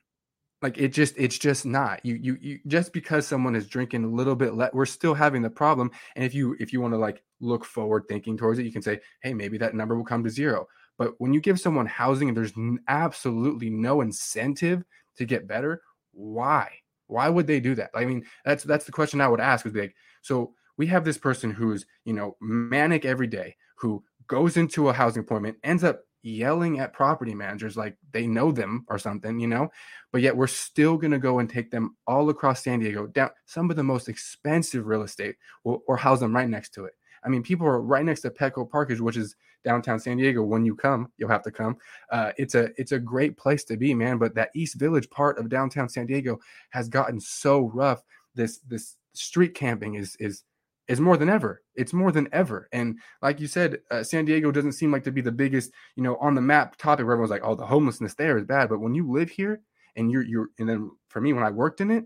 [0.61, 2.05] Like it just it's just not.
[2.05, 5.41] You you you just because someone is drinking a little bit le- we're still having
[5.41, 5.91] the problem.
[6.15, 8.81] And if you if you want to like look forward thinking towards it, you can
[8.81, 10.67] say, "Hey, maybe that number will come to zero.
[10.97, 12.53] But when you give someone housing and there's
[12.87, 14.85] absolutely no incentive
[15.17, 15.81] to get better,
[16.13, 16.69] why?
[17.07, 17.91] Why would they do that?
[17.93, 19.65] I mean, that's that's the question I would ask.
[19.65, 24.03] Would be like, so we have this person who's you know manic every day, who
[24.27, 28.85] goes into a housing appointment, ends up yelling at property managers like they know them
[28.87, 29.69] or something, you know,
[30.11, 33.29] but yet we're still going to go and take them all across San Diego down
[33.45, 36.93] some of the most expensive real estate or, or house them right next to it.
[37.25, 40.43] I mean, people are right next to Petco Parkage, which is downtown San Diego.
[40.43, 41.77] When you come, you'll have to come.
[42.11, 44.17] Uh, it's a it's a great place to be, man.
[44.17, 46.39] But that East Village part of downtown San Diego
[46.71, 48.03] has gotten so rough.
[48.35, 50.43] This this street camping is is
[50.87, 51.61] is more than ever.
[51.75, 52.67] It's more than ever.
[52.71, 56.03] And like you said, uh, San Diego doesn't seem like to be the biggest, you
[56.03, 58.79] know, on the map topic where everyone's like, "Oh, the homelessness there is bad." But
[58.79, 59.61] when you live here,
[59.95, 62.05] and you're you're, and then for me, when I worked in it,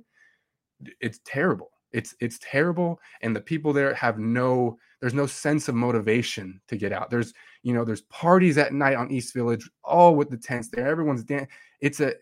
[1.01, 1.71] it's terrible.
[1.93, 4.77] It's it's terrible, and the people there have no.
[4.99, 7.09] There's no sense of motivation to get out.
[7.11, 10.87] There's you know there's parties at night on East Village, all with the tents there.
[10.87, 11.47] Everyone's dan-
[11.81, 12.13] It's a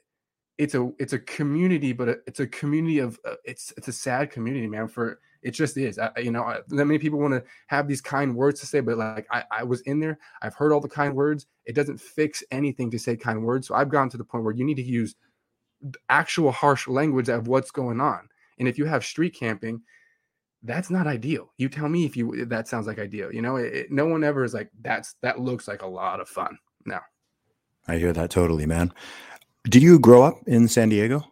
[0.58, 4.32] it's a it's a community, but it's a community of uh, it's it's a sad
[4.32, 4.88] community, man.
[4.88, 6.00] For it just is.
[6.00, 8.80] I, you know, I, that many people want to have these kind words to say,
[8.80, 11.46] but like I, I was in there, I've heard all the kind words.
[11.66, 13.68] It doesn't fix anything to say kind words.
[13.68, 15.16] So I've gotten to the point where you need to use
[16.10, 18.30] actual harsh language of what's going on.
[18.60, 19.82] And if you have street camping,
[20.64, 21.52] that's not ideal.
[21.58, 23.32] You tell me if you that sounds like ideal.
[23.34, 26.20] You know, it, it- no one ever is like that's that looks like a lot
[26.20, 26.58] of fun.
[26.86, 27.00] No,
[27.88, 28.94] I hear that totally, man.
[29.70, 31.32] Did you grow up in San Diego?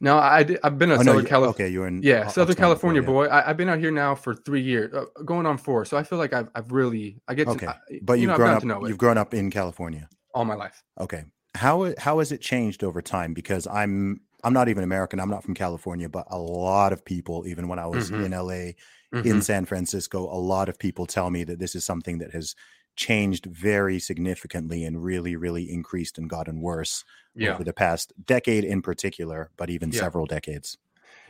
[0.00, 1.50] no, I did, I've been a Oh, Southern you- California.
[1.54, 3.06] okay, you were in Yeah, Southern California yeah.
[3.06, 3.26] boy.
[3.26, 5.84] I, I've been out here now for three years, uh, going on four.
[5.86, 8.30] So I feel like I've, I've really, I get to, Okay, I- but you you've
[8.32, 8.62] know, grown up.
[8.62, 10.08] to it You've grown up in California.
[10.34, 10.82] all my life.
[11.00, 13.32] Okay, How how has it changed over time?
[13.32, 15.20] Because I'm I'm not even American.
[15.20, 18.24] I'm not from California, but a lot of people, even when I was Mhm.
[18.24, 18.76] in LA,
[19.12, 19.28] Mhm.
[19.28, 22.54] in San Francisco, a lot of people tell me that this is something that has
[22.96, 27.58] changed very significantly and really, really increased and gotten worse Yeah.
[27.58, 30.02] over the past decade in particular, but even Yeah.
[30.02, 30.78] several decades.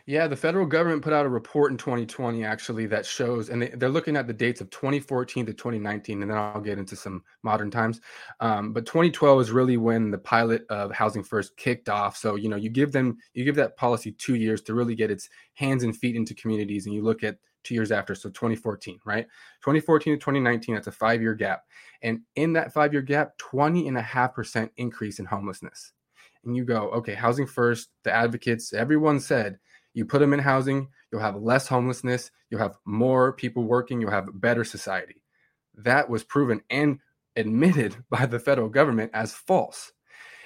[0.08, 3.68] Yeah, the federal government put out a report in 2020 actually that shows, and they,
[3.68, 7.22] they're looking at the dates of 2014 to 2019, and then I'll get into some
[7.42, 8.00] modern times.
[8.40, 12.16] Um, but 2012 is really when the pilot of Housing First kicked off.
[12.16, 15.10] So you know, you give them, you give that policy two years to really get
[15.10, 19.00] its hands and feet into communities, and you look at two years after, so 2014,
[19.04, 19.26] right?
[19.60, 21.64] 2014 to 2019, that's a five-year gap,
[22.00, 25.92] and in that five-year gap, 20 and a half percent increase in homelessness.
[26.46, 29.58] And you go, okay, Housing First, the advocates, everyone said
[29.94, 34.10] you put them in housing, you'll have less homelessness, you'll have more people working, you'll
[34.10, 35.22] have a better society.
[35.74, 36.98] That was proven and
[37.36, 39.92] admitted by the federal government as false.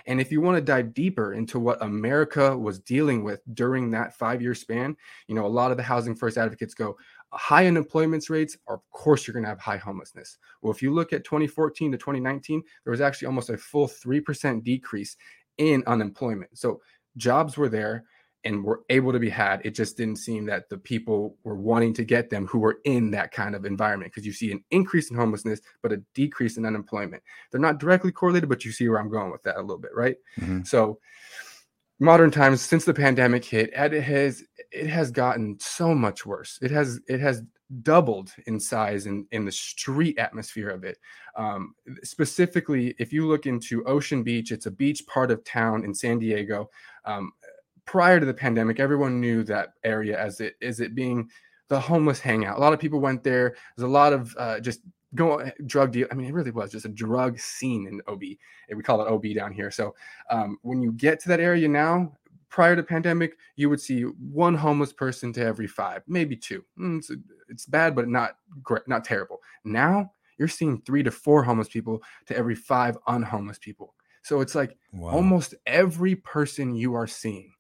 [0.07, 4.17] And if you want to dive deeper into what America was dealing with during that
[4.19, 4.97] five year span,
[5.29, 6.97] you know, a lot of the housing first advocates go,
[7.33, 10.39] high unemployment rates, of course, you're going to have high homelessness.
[10.61, 14.63] Well, if you look at 2014 to 2019, there was actually almost a full 3%
[14.65, 15.17] decrease
[15.59, 16.59] in unemployment.
[16.59, 16.81] So
[17.17, 18.05] jobs were there
[18.45, 19.61] and were able to be had.
[19.65, 23.11] It just didn't seem that the people were wanting to get them who were in
[23.13, 26.67] that kind of environment because you see an increase in homelessness, but a decrease in
[26.67, 27.23] unemployment.
[27.51, 29.93] They're not directly correlated, but you see where I'm going with that a little bit,
[29.95, 30.17] right?
[30.41, 30.67] Mhm.
[30.67, 30.99] So
[32.01, 36.59] modern times since the pandemic hit, and it has it has gotten so much worse.
[36.61, 37.43] It has it has
[37.83, 40.99] doubled in size in, in the street atmosphere of it.
[41.37, 45.95] Um, specifically, if you look into Ocean Beach, it's a beach part of town in
[45.95, 46.69] San Diego.
[47.05, 47.33] Um,
[47.85, 51.31] prior to the pandemic, everyone knew that area as it is it being
[51.69, 52.59] the homeless hangout.
[52.59, 53.57] A lot of people went there.
[53.77, 54.81] There's a lot of uh, just
[55.15, 56.07] go drug deal.
[56.11, 58.21] I mean, it really was just a drug scene in OB.
[58.75, 59.71] We call it OB down here.
[59.71, 59.95] So
[60.31, 62.17] um, when you get to that area now,
[62.49, 66.65] prior to pandemic, you would see one homeless person to every five, maybe two.
[66.79, 67.11] Mm, It's,
[67.49, 69.41] it's bad, but not great, not terrible.
[69.65, 73.95] Now you're seeing three to four homeless people to every five unhomeless people.
[74.23, 75.11] So it's like Wow.
[75.13, 77.53] almost every person you are seeing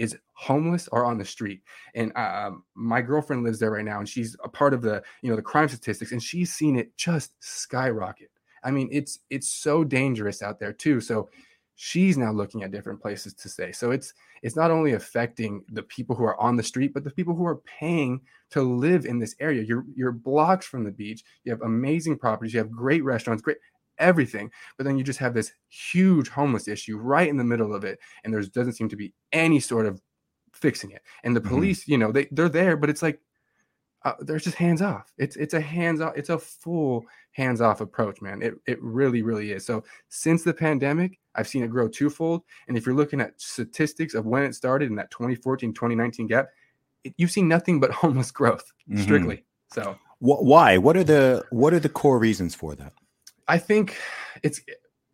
[0.00, 1.60] is homeless or on the street.
[1.94, 5.28] And um, my girlfriend lives there right now and she's a part of the you
[5.28, 8.30] know the crime statistics and she's seen it just skyrocket.
[8.64, 11.02] I mean it's it's so dangerous out there too.
[11.02, 11.28] So
[11.74, 13.72] she's now looking at different places to stay.
[13.72, 17.10] So it's it's not only affecting the people who are on the street but the
[17.10, 19.62] people who are paying to live in this area.
[19.62, 21.24] You're you're blocks from the beach.
[21.44, 22.54] You have amazing properties.
[22.54, 23.58] You have great restaurants great
[24.00, 27.84] everything but then you just have this huge homeless issue right in the middle of
[27.84, 30.00] it and there doesn't seem to be any sort of
[30.52, 31.48] fixing it and the Mhm.
[31.48, 33.20] police you know they they're there but it's like
[34.04, 37.82] uh, they're just hands off it's it's a hands off it's a full hands off
[37.82, 41.86] approach man it it really really is so since the pandemic i've seen it grow
[41.86, 46.26] twofold and if you're looking at statistics of when it started in that 2014 2019
[46.26, 46.48] gap
[47.04, 49.02] it, you've seen nothing but homeless growth Mhm.
[49.02, 50.76] strictly so Why?
[50.78, 52.92] What are the what are the core reasons for that?
[53.50, 53.96] I think
[54.44, 54.60] it's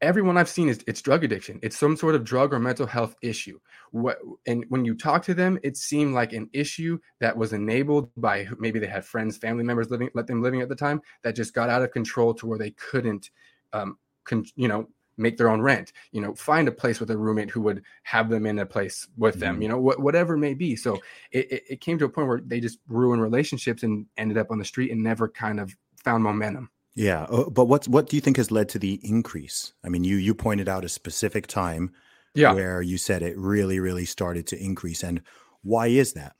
[0.03, 1.59] everyone I've seen is it's drug addiction.
[1.62, 3.59] It's some sort of drug or mental health issue.
[3.92, 8.11] What and when you talk to them, it seemed like an issue that was enabled
[8.18, 11.35] by maybe they had friends, family members living, let them living at the time that
[11.35, 13.31] just got out of control to where they couldn't,
[13.72, 15.94] um, con, you know, make their own rent.
[16.12, 19.09] You know, find a place with a roommate who would have them in a place
[19.16, 19.57] with them.
[19.59, 19.62] Mhm.
[19.62, 20.77] You know, wh- whatever it may be.
[20.77, 20.96] So
[21.33, 24.51] it, it, it came to a point where they just ruined relationships and ended up
[24.51, 26.70] on the street and never kind of found momentum.
[26.97, 29.73] Yeah, uh, but what's what do you think has led to the increase?
[29.85, 31.93] I mean, you you pointed out a specific time
[32.35, 32.53] Yeah.
[32.55, 35.23] where you said it really really started to increase, and
[35.63, 36.37] why is that?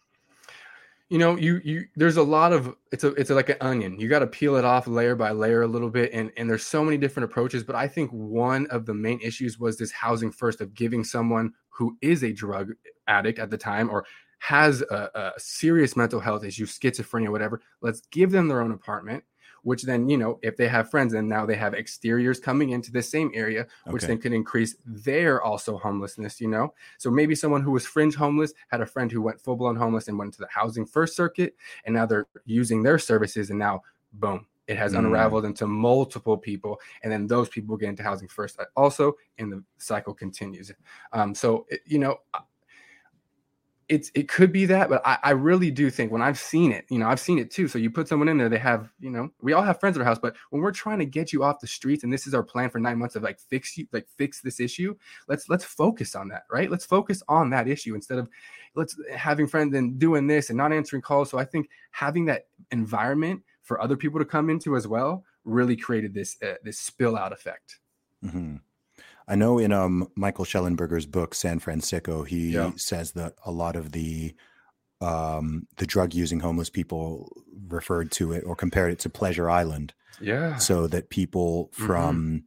[1.09, 4.09] you know you you there's a lot of it's a it's like an onion you
[4.09, 6.85] got to peel it off layer by layer a little bit and and there's so
[6.85, 10.61] many different approaches but i think one of the main issues was this housing first
[10.61, 12.73] of giving someone who is a drug
[13.07, 14.05] addict at the time or
[14.39, 19.23] has a, a serious mental health issue schizophrenia whatever let's give them their own apartment
[19.67, 22.91] which then you know if they have friends and now they have exteriors coming into
[22.93, 24.13] the same area which Okay.
[24.13, 28.53] then could increase their also homelessness you know so maybe someone who was fringe homeless
[28.69, 31.55] had a friend who went full blown homeless and went to the housing first circuit,
[31.85, 34.99] and now they're using their services, and now boom, it has Mm.
[35.01, 39.63] unraveled into multiple people, and then those people get into housing first also, and the
[39.79, 40.71] cycle continues.
[41.13, 42.15] Um, so it- you know.
[43.89, 46.87] It's it could be that, but I, I really do think when I've seen it,
[46.91, 47.69] you know, I've seen it too.
[47.69, 50.01] So you put someone in there, they have, you know, we all have friends at
[50.01, 52.35] our house, but when we're trying to get you off the streets, and this is
[52.35, 54.97] our plan for nine months of like fix you, like fix this issue,
[55.29, 56.71] let's let's focus on that right?
[56.71, 58.29] Let's focus on that issue instead of
[58.75, 61.31] let's having friends and doing this and not answering calls.
[61.31, 65.77] So i think having that environment for other people to come into as well really
[65.77, 67.79] created this uh, this spill out effect.
[68.29, 68.57] Hmm
[69.29, 72.73] I know in um Michael Shellenberger's book San Fransicko, he Yeah.
[72.77, 74.35] says that a lot of the
[75.01, 77.31] um the drug using homeless people
[77.69, 80.57] referred to it or compared it to Pleasure Island, Yeah.
[80.57, 81.87] so that people Mhm.
[81.87, 82.45] from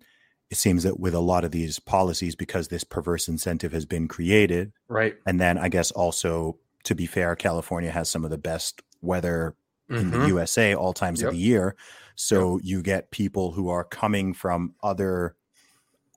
[0.49, 4.07] it seems that with a lot of these policies, because this perverse incentive has been
[4.07, 5.15] created, Right.
[5.27, 9.55] and then I guess also to be fair, California has some of the best weather
[9.89, 10.27] in the Mhm.
[10.29, 11.27] USA all times Yep.
[11.27, 11.75] of the year.
[12.15, 15.35] So you get people who are coming from other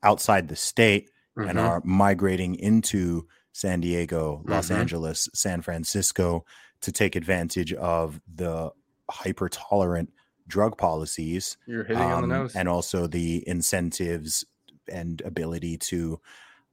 [0.03, 1.63] outside the state and Mhm.
[1.63, 4.77] are migrating into San Diego, Los Mhm.
[4.77, 6.45] Angeles, San Francisco
[6.81, 8.71] to take advantage of the
[9.11, 10.13] hyper tolerant
[10.49, 12.57] drug policies You're hitting on the um, nose.
[12.57, 14.45] and also the incentives
[14.89, 16.21] and ability to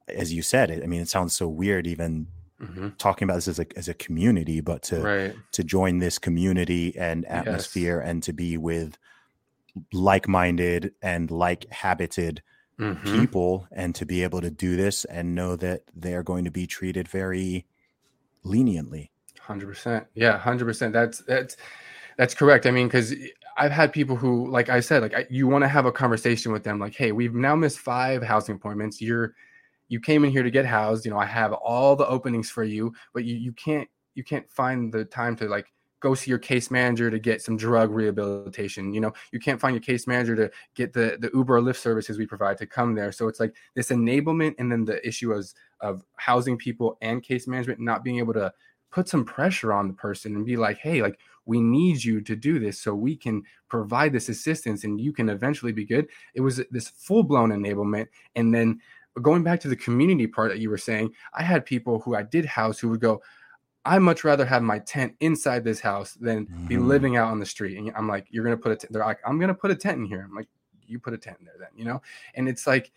[0.08, 2.28] as you said it i mean it sounds so weird even
[2.60, 2.98] Mhm.
[2.98, 5.36] talking about this as a, as a community but to Right.
[5.52, 7.32] to join this community and Yes.
[7.38, 8.98] atmosphere and to be with
[9.94, 12.42] like-minded and like-habited
[12.80, 13.20] Mhm.
[13.20, 16.65] people and to be able to do this and know that they're going to be
[16.65, 17.65] treated very
[18.44, 20.06] leniently Hundred percent.
[20.13, 20.94] Yeah, hundred percent.
[20.94, 21.58] That's that's
[22.18, 22.68] that's correct.
[22.68, 23.15] I mean, because
[23.58, 26.52] I've had people who, like I said, like I, you want to have a conversation
[26.52, 29.02] with them, like, hey, we've now missed five housing appointments.
[29.02, 29.34] You're
[29.88, 31.04] you came in here to get housed.
[31.04, 34.48] You know, I have all the openings for you, but you you can't you can't
[34.52, 38.94] find the time to like go see your case manager to get some drug rehabilitation.
[38.94, 41.78] You know, you can't find your case manager to get the the Uber or Lyft
[41.78, 43.12] services we provide to come there.
[43.12, 47.48] So it's like this enablement, and then the issue of of housing people and case
[47.48, 48.52] management not being able to
[48.92, 52.36] put some pressure on the person and be like, hey, like we need you to
[52.36, 56.08] do this so we can provide this assistance and you can eventually be good.
[56.34, 58.08] It was this full blown enablement.
[58.36, 58.80] And then
[59.22, 62.24] going back to the community part that you were saying, I had people who I
[62.24, 63.22] did house who would go,
[63.86, 66.88] I much rather have my tent inside this house than be Mhm.
[66.88, 67.78] living out on the street.
[67.78, 68.92] And I'm like, you're gonna put a tent.
[68.92, 70.22] They're like, I'm gonna put a tent in here.
[70.22, 70.50] I'm like,
[70.86, 72.02] you put a tent in there then, you know?
[72.36, 72.92] And it's like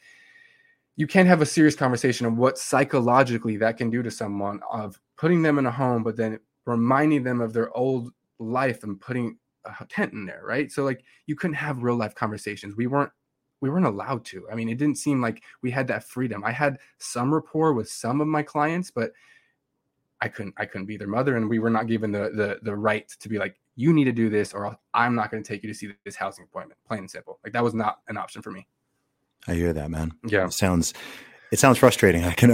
[0.97, 5.01] you can't have a serious conversation of what psychologically that can do to someone of
[5.17, 9.39] putting them in a home, but then reminding them of their old life and putting
[9.65, 10.71] a tent in there, right?
[10.71, 12.77] So like you couldn't have real life conversations.
[12.77, 13.13] We weren't
[13.61, 14.49] we weren't allowed to.
[14.51, 16.43] I mean, it didn't seem like we had that freedom.
[16.45, 19.13] I had some rapport with some of my clients, but
[20.23, 22.75] I couldn't I couldn't be their mother and we were not given the the the
[22.75, 25.63] right to be like you need to do this or I'm not going to take
[25.63, 26.79] you to see this housing appointment.
[26.87, 27.39] Plain and simple.
[27.43, 28.67] Like that was not an option for me.
[29.49, 30.45] i hear that man Yeah.
[30.47, 30.95] it sounds
[31.51, 32.51] it sounds frustrating i can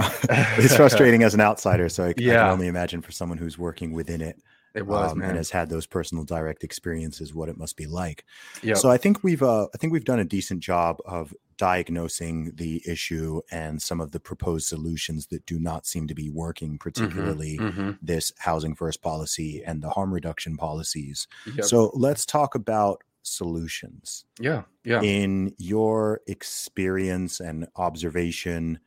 [0.59, 3.93] it's frustrating as an outsider so I, I can only imagine for someone who's working
[3.93, 4.37] within it
[4.75, 5.29] It was, um, man.
[5.31, 8.25] and has had those personal direct experiences what it must be like
[8.63, 8.75] yeah.
[8.75, 12.83] so i think we've uh, i think we've done a decent job of diagnosing the
[12.87, 17.59] issue and some of the proposed solutions that do not seem to be working particularly
[17.59, 17.99] Mhm.
[18.01, 21.65] this housing first policy and the harm reduction policies Yep.
[21.67, 24.63] so let's talk about solutions yeah.
[24.85, 25.03] Yeah.
[25.03, 28.79] in your experience and observation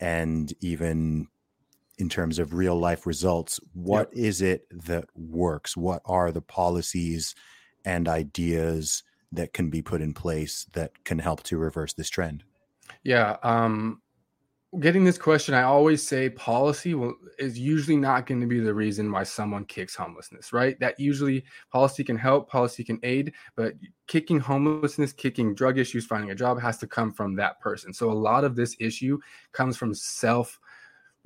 [0.00, 1.28] and even
[1.98, 7.34] in terms of real life results what is it that works what are the policies
[7.84, 9.02] and ideas
[9.36, 12.42] that can be put in place that can help to reverse this trend
[13.04, 13.36] Yeah.
[13.42, 14.02] Um,
[14.80, 18.74] getting this question, I always say policy will, is usually not going to be the
[18.74, 20.78] reason why someone kicks homelessness, right?
[20.80, 23.74] That usually policy can help, policy can aid, but
[24.06, 27.92] kicking homelessness, kicking drug issues, finding a job has to come from that person.
[27.92, 29.18] So a lot of this issue
[29.52, 30.58] comes from self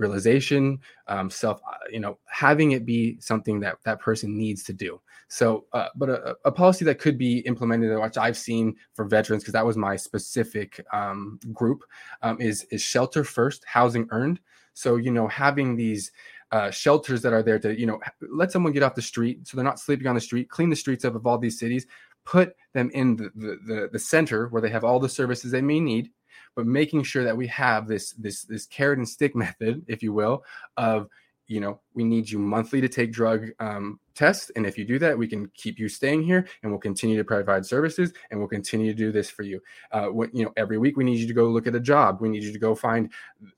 [0.00, 4.72] realization um, self uh, you know having it be something that that person needs to
[4.72, 5.00] do.
[5.28, 9.42] So uh, but a, a policy that could be implemented which i've seen for veterans
[9.42, 11.84] because that was my specific um, group
[12.22, 14.40] um, is is shelter first housing earned.
[14.74, 16.10] So you know having these
[16.52, 18.00] uh, shelters that are there to you know
[18.32, 20.76] let someone get off the street so they're not sleeping on the street clean the
[20.76, 21.86] streets up of all these cities
[22.24, 25.62] put them in the, the the the center where they have all the services they
[25.62, 26.10] may need
[26.54, 30.12] but making sure that we have this this this carrot and stick method if you
[30.12, 30.44] will
[30.76, 31.08] of
[31.50, 35.00] you know we need you monthly to take drug um, tests and if you do
[35.00, 38.48] that we can keep you staying here and we'll continue to provide services and we'll
[38.48, 39.60] continue to do this for you.
[39.90, 42.20] Uh, what you know every week we need you to go look at a job.
[42.20, 43.10] We need you to go find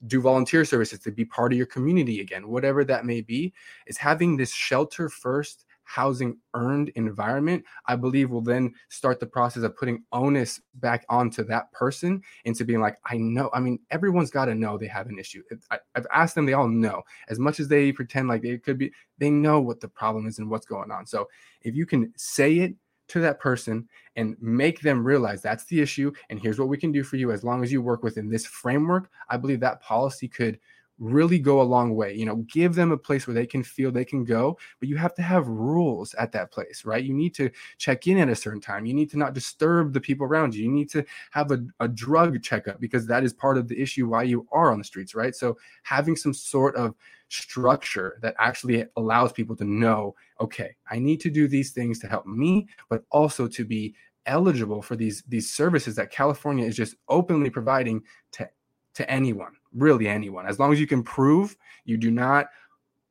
[0.07, 3.53] do volunteer services to be part of your community again whatever that may be.
[3.85, 9.63] Is having this shelter first housing earned environment i believe will then start the process
[9.63, 14.31] of putting onus back onto that person into being like i know i mean everyone's
[14.31, 15.43] got to know they have an issue.
[15.71, 17.03] I, i've asked them they all know.
[17.27, 20.39] As much as they pretend like it could be they know what the problem is
[20.39, 21.05] and what's going on.
[21.05, 21.27] So
[21.61, 22.75] if you can say it
[23.09, 26.91] to that person and make them realize that's the issue and here's what we can
[26.91, 30.25] do for you as long as you work within this framework i believe that policy
[30.25, 30.57] could
[30.99, 32.13] really go a long way.
[32.13, 34.95] You know, give them a place where they can feel they can go, but you
[34.97, 37.03] have to have rules at that place, right?
[37.03, 38.85] You need to check in at a certain time.
[38.85, 40.63] You need to not disturb the people around you.
[40.63, 44.07] You need to have a, a drug checkup because that is part of the issue
[44.07, 45.35] why you are on the streets, right?
[45.35, 46.95] So having some sort of
[47.29, 52.07] structure that actually allows people to know, okay, I need to do these things to
[52.07, 56.95] help me, but also to be eligible for these these services that California is just
[57.09, 58.49] openly providing to
[58.95, 60.45] to anyone, really anyone.
[60.45, 62.47] As long as you can prove you do not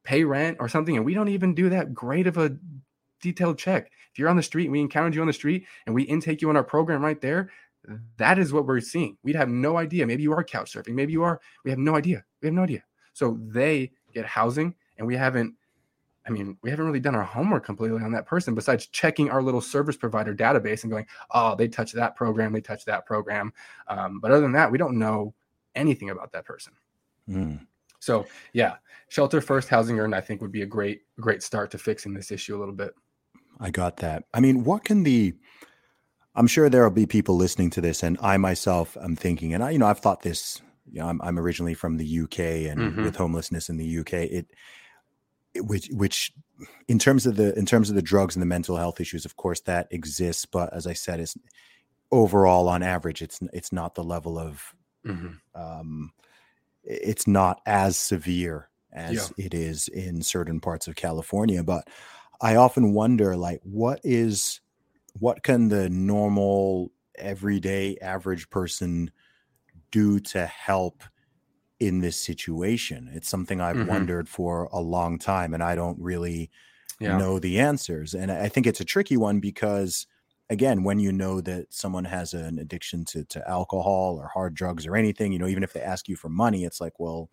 [0.04, 2.56] pay rent or something, and we don't even do that great of a
[3.20, 3.90] detailed check.
[4.12, 6.50] If you're on the street, we encountered you on the street, and we intake you
[6.50, 7.50] in our program right there.
[8.16, 9.16] That is what we're seeing.
[9.22, 10.06] We'd have no idea.
[10.06, 10.94] Maybe you are couch surfing.
[10.94, 11.40] Maybe you are.
[11.64, 12.24] We have no idea.
[12.40, 12.84] We have no idea.
[13.12, 15.54] So they get housing, and we haven't
[16.26, 19.42] I mean, we haven't really done our homework completely on that person besides checking our
[19.42, 23.52] little service provider database and going, oh, they touch that program, they touch that program.
[23.88, 25.34] Um, but other than that, we don't know
[25.74, 26.72] anything about that person.
[27.28, 27.66] Mm.
[28.00, 28.76] So yeah,
[29.08, 32.32] shelter first, housing earned, I think would be a great, great start to fixing this
[32.32, 32.94] issue a little bit.
[33.60, 34.24] I got that.
[34.34, 35.34] I mean, what can the
[36.34, 39.62] I'm sure there will be people listening to this, and I myself am thinking, and
[39.62, 40.62] I, you know, I've thought this.
[40.90, 42.38] You know, I'm, I'm originally from the UK,
[42.70, 43.04] and mm-hmm.
[43.04, 44.46] with homelessness in the UK, it
[45.56, 46.32] which which
[46.88, 49.36] in terms of the in terms of the drugs and the mental health issues of
[49.36, 51.36] course that exists but as i said it's
[52.10, 54.74] overall on average it's it's not the level of
[55.06, 55.28] mm-hmm.
[55.54, 56.12] um
[56.84, 59.46] it's not as severe as yeah.
[59.46, 61.88] it is in certain parts of california but
[62.40, 64.60] i often wonder like what is
[65.18, 69.10] what can the normal everyday average person
[69.90, 71.02] do to help
[71.82, 73.10] in this situation?
[73.12, 73.88] It's something I've mm-hmm.
[73.88, 76.50] wondered for a long time, and I don't really
[77.00, 77.18] yeah.
[77.18, 78.14] know the answers.
[78.14, 80.06] And I think it's a tricky one because,
[80.50, 84.86] again, when you know that someone has an addiction to, to alcohol or hard drugs
[84.86, 87.30] or anything, you know, even if they ask you for money, it's like, well,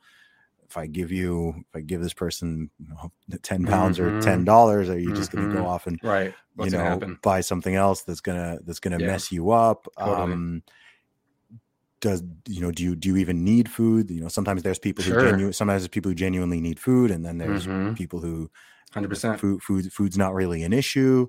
[0.70, 4.18] if I give you, if I give this person you know, ten pounds mm-hmm.
[4.18, 5.42] or ten dollars, are you just mm-hmm.
[5.42, 9.00] going to go off and right, you know, buy something else that's gonna that's gonna
[9.00, 9.08] yeah.
[9.08, 9.88] mess you up?
[9.98, 10.22] Totally.
[10.22, 10.64] Um,
[12.02, 15.04] does you know do you do you even need food you know sometimes there's people
[15.04, 15.20] sure.
[15.22, 17.94] who genu- sometimes there's people who genuinely need food and then there's mm-hmm.
[17.94, 18.50] people who
[18.94, 21.28] 100% food, food food's not really an issue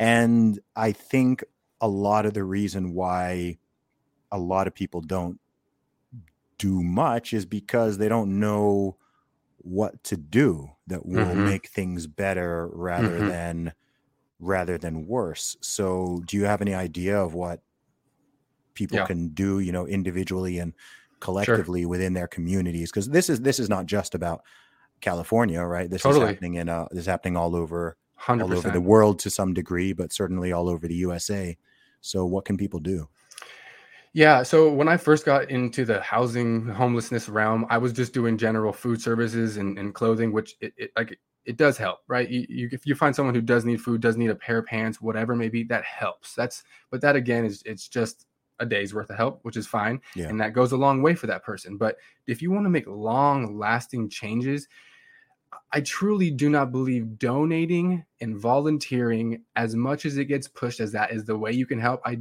[0.00, 1.44] and i think
[1.80, 3.56] a lot of the reason why
[4.32, 5.38] a lot of people don't
[6.58, 8.96] do much is because they don't know
[9.58, 11.44] what to do that will mm-hmm.
[11.44, 13.28] make things better rather mm-hmm.
[13.28, 13.72] than
[14.40, 17.60] rather than worse so do you have any idea of what
[18.80, 19.06] people yeah.
[19.06, 20.72] can do, you know, individually and
[21.20, 21.88] collectively sure.
[21.88, 22.90] within their communities.
[22.90, 24.42] Because this is this is not just about
[25.02, 25.90] California, right?
[25.90, 26.24] This totally.
[26.24, 28.42] is happening in uh, this is happening all over 100%.
[28.42, 31.56] all over the world to some degree, but certainly all over the USA.
[32.00, 33.08] So, what can people do?
[34.12, 34.42] Yeah.
[34.42, 38.72] So when I first got into the housing homelessness realm, I was just doing general
[38.72, 42.28] food services and, and clothing, which it, it, like it does help, right?
[42.28, 44.66] You, you, if you find someone who does need food, does need a pair of
[44.66, 46.34] pants, whatever maybe, that helps.
[46.34, 48.26] That's but that again is it's just
[48.58, 50.00] a day's worth of help, which is fine.
[50.14, 50.28] Yeah.
[50.28, 51.76] And that goes a long way for that person.
[51.76, 51.96] But
[52.26, 54.68] if you want to make long lasting changes,
[55.72, 60.92] I truly do not believe donating and volunteering as much as it gets pushed as
[60.92, 62.00] that is the way you can help.
[62.04, 62.20] I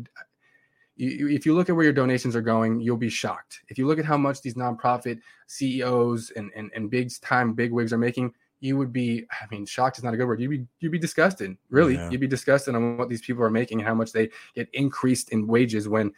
[1.00, 3.62] you, if you look at where your donations are going, you'll be shocked.
[3.70, 7.72] If you look at how much these nonprofit CEOs and, and, and big time big
[7.72, 10.42] wigs are making, you would be, I mean, shocked is not a good word.
[10.42, 11.56] You'd be, you'd be disgusted.
[11.70, 12.10] Really, yeah.
[12.10, 15.30] you'd be disgusted on what these people are making and how much they get increased
[15.30, 16.12] in wages when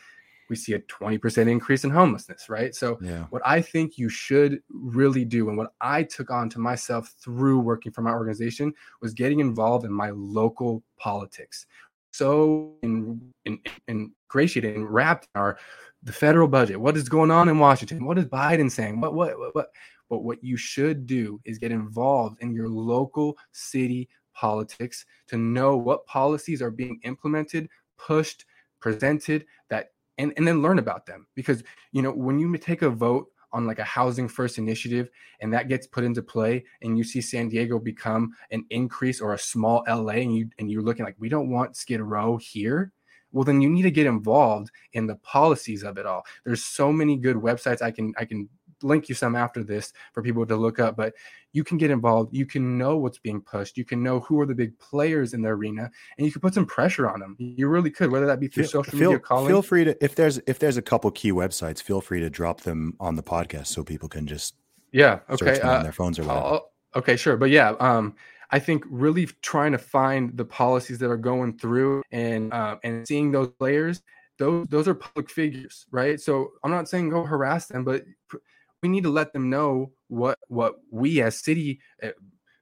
[0.51, 2.75] we see a 20% increase in homelessness, right?
[2.75, 3.23] So, yeah.
[3.31, 7.61] what I think you should really do, and what I took on to myself through
[7.61, 11.65] working for my organization, was getting involved in my local politics.
[12.11, 15.57] So, in, in, ingratiated and wrapped in our
[16.03, 16.81] the federal budget.
[16.81, 18.05] What is going on in Washington?
[18.05, 18.99] What is Biden saying?
[18.99, 19.71] What what what, what
[20.09, 25.77] but what you should do is get involved in your local city politics to know
[25.77, 28.45] what policies are being implemented, pushed,
[28.81, 29.91] presented that
[30.21, 31.27] and, and then learn about them.
[31.35, 35.09] Because you know, when you take a vote on like a housing first initiative
[35.41, 39.33] and that gets put into play and you see San Diego become an increase or
[39.33, 42.93] a small LA and you and you're looking like we don't want Skid Row here
[43.31, 46.91] well then you need to get involved in the policies of it all there's so
[46.91, 48.47] many good websites i can i can
[48.83, 51.13] link you some after this for people to look up, but
[51.53, 52.33] you can get involved.
[52.33, 53.77] You can know what's being pushed.
[53.77, 56.53] You can know who are the big players in the arena, and you can put
[56.53, 57.35] some pressure on them.
[57.39, 59.47] You really could, whether that be through feel, social feel, media calling.
[59.47, 62.61] Feel free to if there's if there's a couple key websites, feel free to drop
[62.61, 64.55] them on the podcast so people can just
[64.91, 66.45] yeah okay uh, their phones or whatever.
[66.45, 68.15] I'll, okay, sure, but yeah, um,
[68.51, 73.07] I think really trying to find the policies that are going through and uh, and
[73.07, 74.01] seeing those players
[74.41, 76.19] those those are public figures, right?
[76.19, 78.03] So I'm not saying go harass them, but
[78.81, 82.09] we need to let them know what what we as city uh,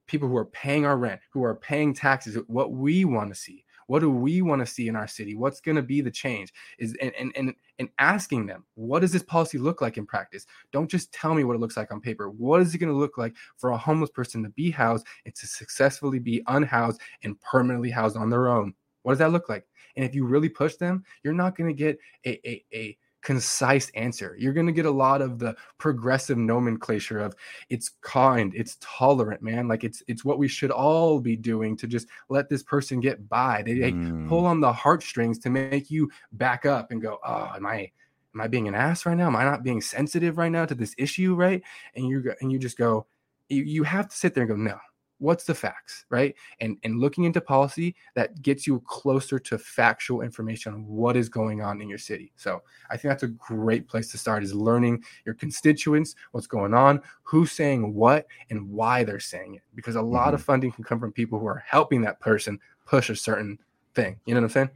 [0.07, 3.63] people who are paying our rent, who are paying taxes, what we want to see.
[3.87, 5.35] What do we want to see in our city?
[5.35, 6.53] What's going to be the change?
[6.77, 10.45] Is and, and and and asking them, what does this policy look like in practice?
[10.71, 12.29] Don't just tell me what it looks like on paper.
[12.29, 15.33] What is it going to look like for a homeless person to be housed and
[15.33, 18.75] to successfully be unhoused and permanently housed on their own?
[19.01, 19.65] What does that look like?
[19.95, 23.89] And if you really push them, you're not going to get a, a, a concise
[23.91, 24.35] answer.
[24.39, 27.35] You're going to get a lot of the progressive nomenclature of
[27.69, 29.67] it's kind, it's tolerant, man.
[29.67, 33.27] Like it's it's what we should all be doing to just let this person get
[33.29, 33.63] by.
[33.63, 34.25] They, they Mm.
[34.25, 37.91] pull on the heartstrings to make you back up and go, "Oh, am I
[38.33, 39.27] am I being an ass right now?
[39.27, 41.63] Am I not being sensitive right now to this issue, right?"
[41.95, 43.07] And you go, and you just go
[43.49, 44.79] you, you have to sit there and go, "No.
[45.19, 50.21] What's the facts, right?" And and looking into policy that gets you closer to factual
[50.21, 52.31] information on what is going on in your city.
[52.35, 56.73] So, I think that's a great place to start is learning your constituents, what's going
[56.73, 59.61] on, who's saying what, and why they're saying it.
[59.75, 63.09] Because a lot of funding can come from people who are helping that person push
[63.09, 63.59] a certain
[63.93, 64.19] thing.
[64.25, 64.69] You know what I'm saying?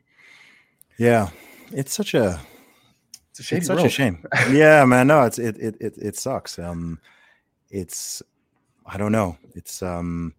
[0.97, 1.29] Yeah,
[1.71, 2.39] it's such a
[3.31, 3.87] It's a it's such world.
[3.87, 4.23] a shame.
[4.51, 5.07] yeah, man.
[5.07, 6.59] No, it's it it it, it sucks.
[6.59, 6.99] Um,
[7.71, 8.21] it's
[8.85, 9.37] I don't know.
[9.55, 10.33] It's um,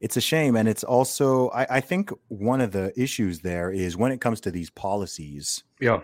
[0.00, 3.96] it's a shame, and it's also I I think one of the issues there is
[3.96, 6.00] when it comes to these policies, Yeah.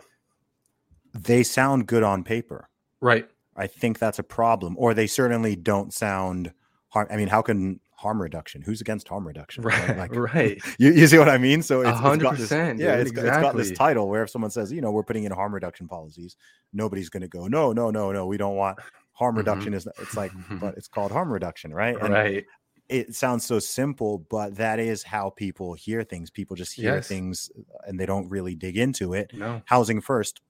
[1.14, 2.68] they sound good on paper.
[3.00, 3.28] Right.
[3.56, 6.52] I think that's a problem, or they certainly don't sound
[6.88, 7.06] harm.
[7.10, 8.62] I mean, how can harm reduction?
[8.62, 9.62] Who's against harm reduction?
[9.62, 9.96] Right.
[9.96, 10.60] Like, right.
[10.78, 11.62] you, you see what I mean?
[11.62, 14.72] So it's, this, 100%, yeah, it's, got- it's got this title where if someone says,
[14.72, 16.36] you know, we're putting in harm reduction policies,
[16.72, 18.78] nobody's going to go, no, no, no, no, we don't want
[19.22, 19.38] harm Mhm.
[19.38, 19.74] reduction.
[19.74, 21.96] Is it's like, but it's called harm reduction, right?
[22.00, 22.44] And Right.
[22.88, 26.30] it sounds so simple, but that is how people hear things.
[26.30, 27.08] People just hear Yes.
[27.08, 27.50] things
[27.86, 29.30] and they don't really dig into it.
[29.34, 29.62] No.
[29.64, 30.40] Housing first.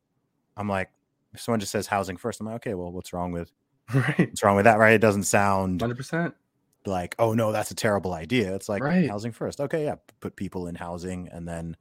[0.56, 0.90] I'm like,
[1.34, 3.50] if someone just says housing first, I'm like, okay, well, what's wrong with
[3.94, 4.18] Right.
[4.18, 4.94] what's wrong with that, right?
[4.94, 6.34] It doesn't sound 100%.
[6.86, 8.54] like, oh no, that's a terrible idea.
[8.54, 9.08] It's like Right.
[9.08, 9.60] housing first.
[9.60, 11.76] Okay, yeah, put people in housing, and then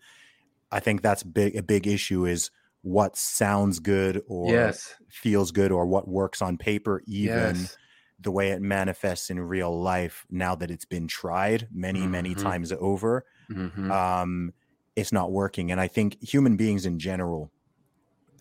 [0.71, 1.55] I think that's big.
[1.55, 2.51] A big issue is
[2.81, 4.95] what sounds good or Yes.
[5.09, 7.77] feels good or what works on paper, even Yes.
[8.19, 10.25] the way it manifests in real life.
[10.29, 12.51] Now that it's been tried many, many Mhm.
[12.51, 13.93] times over, Mhm.
[13.93, 14.53] um,
[14.95, 15.71] it's not working.
[15.71, 17.51] And I think human beings in general,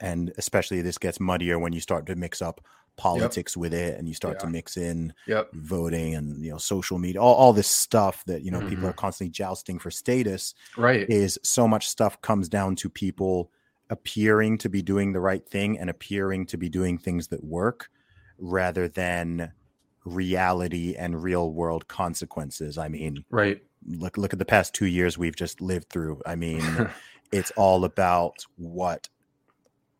[0.01, 2.61] and especially this gets muddier when you start to mix up
[2.97, 5.53] politics with it and you start to mix in Yep.
[5.53, 8.91] voting and you know social media all, all this stuff that you know people Mhm.
[8.91, 11.11] are constantly jousting for status Right.
[11.11, 13.53] is so much stuff comes down to people
[13.91, 17.91] appearing to be doing the right thing and appearing to be doing things that work
[18.38, 19.53] rather than
[20.05, 23.62] reality and real world consequences i mean Right.
[23.86, 26.84] look look at the past 2 years we've just lived through i mean
[27.32, 29.09] it's all about what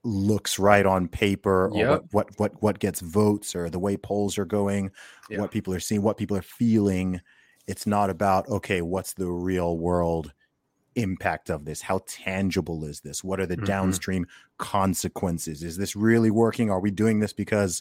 [0.03, 1.89] looks right on paper or Yep.
[1.89, 4.91] what, what what what gets votes or the way polls are going
[5.29, 5.39] Yeah.
[5.39, 7.21] what people are seeing what people are feeling
[7.67, 10.33] it's not about okay what's the real world
[10.97, 13.67] impact of this how tangible is this what are the Mhm.
[13.67, 14.27] downstream
[14.59, 17.81] consequences is this really working are we doing this because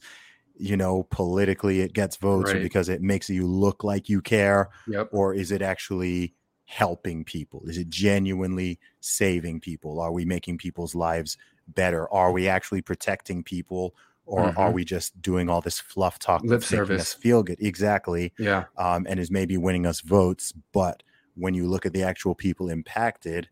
[0.55, 4.69] you know politically it gets votes or because it makes you look like you care
[4.87, 5.09] Yep.
[5.11, 6.33] or is it actually
[6.65, 7.63] helping people?
[7.67, 9.99] Is it genuinely saving people?
[9.99, 11.35] Are we making people's lives
[11.67, 12.07] better?
[12.13, 13.95] Are we actually protecting people?
[14.27, 14.73] Or are Mhm.
[14.73, 17.01] we just doing all this fluff talk Lip that's making service.
[17.01, 17.57] us feel good?
[17.59, 18.33] Exactly.
[18.37, 18.65] Yeah.
[18.77, 20.53] Um, and is maybe winning us votes.
[20.71, 21.01] But
[21.39, 23.49] when you look at the actual people impacted,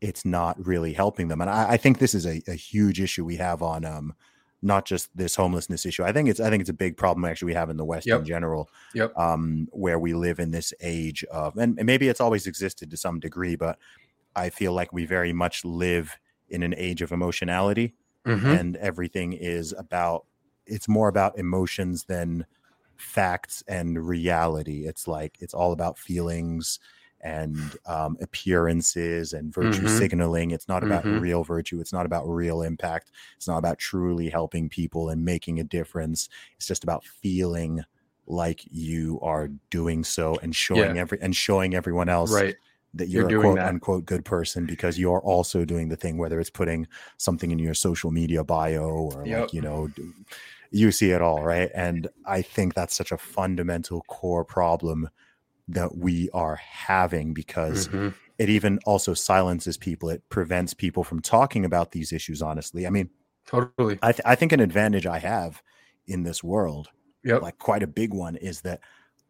[0.00, 1.40] it's not really helping them.
[1.40, 4.14] And I, I think this is a, a huge issue we have on um,
[4.60, 6.04] not just this homelessness issue.
[6.04, 8.06] I think it's I think it's a big problem actually we have in the West
[8.20, 9.16] in general Yep.
[9.16, 13.18] um, where we live in this age of, and maybe it's always existed to some
[13.20, 13.78] degree, but
[14.36, 16.16] I feel like we very much live
[16.48, 17.94] in an age of emotionality,
[18.26, 18.58] Mhm.
[18.60, 20.26] and everything is about.
[20.66, 22.46] It's more about emotions than
[22.96, 24.86] facts and reality.
[24.86, 26.78] It's like it's all about feelings
[27.22, 29.98] and um, appearances and virtue Mhm.
[29.98, 30.50] signaling.
[30.50, 31.20] It's not about Mhm.
[31.20, 31.80] real virtue.
[31.80, 33.10] It's not about real impact.
[33.36, 36.28] It's not about truly helping people and making a difference.
[36.56, 37.82] It's just about feeling
[38.26, 41.02] like you are doing so and showing Yeah.
[41.02, 42.56] every and showing everyone else Right.
[42.94, 43.68] that You're you're, a doing quote that.
[43.68, 46.86] unquote good person because you're also doing the thing, whether it's putting
[47.18, 49.40] something in your social media bio or Yep.
[49.40, 49.88] like, you know,
[50.70, 51.70] you see it all, right?
[51.74, 55.08] And I think that's such a fundamental core problem
[55.68, 58.14] that we are having because Mhm.
[58.38, 60.08] it even also silences people.
[60.10, 62.86] It prevents people from talking about these issues honestly.
[62.86, 63.10] I mean,
[63.46, 63.98] Totally.
[64.02, 65.62] I, th- I think an advantage I have
[66.06, 66.88] in this world
[67.24, 67.42] Yep.
[67.42, 68.80] like quite a big one is that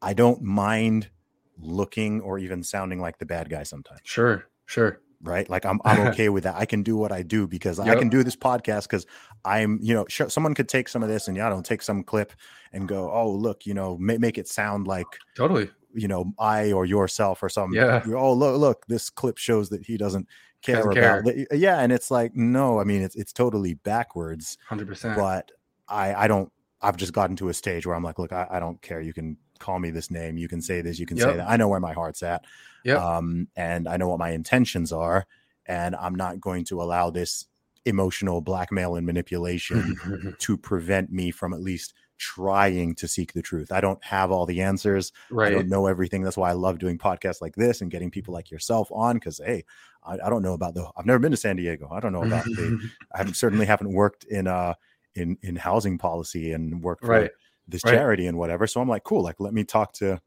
[0.01, 1.11] I don't mind
[1.59, 4.01] looking or even sounding like the bad guy sometimes.
[4.05, 4.47] Sure.
[4.67, 5.01] Sure.
[5.25, 5.49] right?
[5.49, 6.57] Like I'm I'm okay with that.
[6.57, 9.07] I can do what I do because I can do this podcast because
[9.45, 12.03] I'm, you know, sure, someone could take some of this and I don't take some
[12.03, 12.33] clip
[12.73, 15.07] and go, oh look, you know, make make it sound like
[15.37, 15.71] Totally.
[15.95, 17.81] You know I or yourself or something.
[17.81, 18.03] Yeah.
[18.07, 20.29] Oh look, look, this clip shows that he doesn't
[20.63, 21.25] care Doesn't about.
[21.25, 24.59] li- Yeah, and it's like no, I mean it's it's totally backwards.
[24.69, 25.17] Hundred percent.
[25.17, 25.51] But
[25.89, 26.51] I I don't.
[26.81, 29.01] I've just gotten to a stage where I'm like, look, I, I don't care.
[29.01, 30.37] You can call me this name.
[30.37, 30.99] You can say this.
[30.99, 31.49] You can say that.
[31.49, 32.45] I know where my heart's at
[32.85, 32.99] Yep.
[32.99, 35.25] um, and I know what my intentions are,
[35.67, 37.47] and I'm not going to allow this
[37.85, 43.73] emotional blackmail and manipulation to prevent me from at least trying to seek the truth.
[43.73, 45.13] I don't have all the answers.
[45.31, 45.49] Right.
[45.49, 46.23] I don't know everything.
[46.23, 49.17] That's why I love doing podcasts like this and getting people like yourself on.
[49.17, 49.65] Because hey,
[50.05, 50.89] I, I don't know about the.
[50.97, 51.89] I've never been to San Diego.
[51.91, 52.91] I don't know about the.
[53.15, 54.75] I certainly haven't worked in uh
[55.15, 57.31] in in housing policy and worked for
[57.69, 57.95] this Right.
[57.95, 58.67] charity and whatever.
[58.67, 59.23] So I'm like, cool.
[59.23, 60.21] Like, let me talk to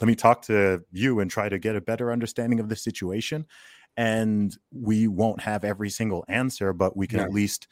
[0.00, 3.46] let me talk to you and try to get a better understanding of the situation.
[3.96, 7.24] And we won't have every single answer, but we can Yeah.
[7.26, 7.66] at least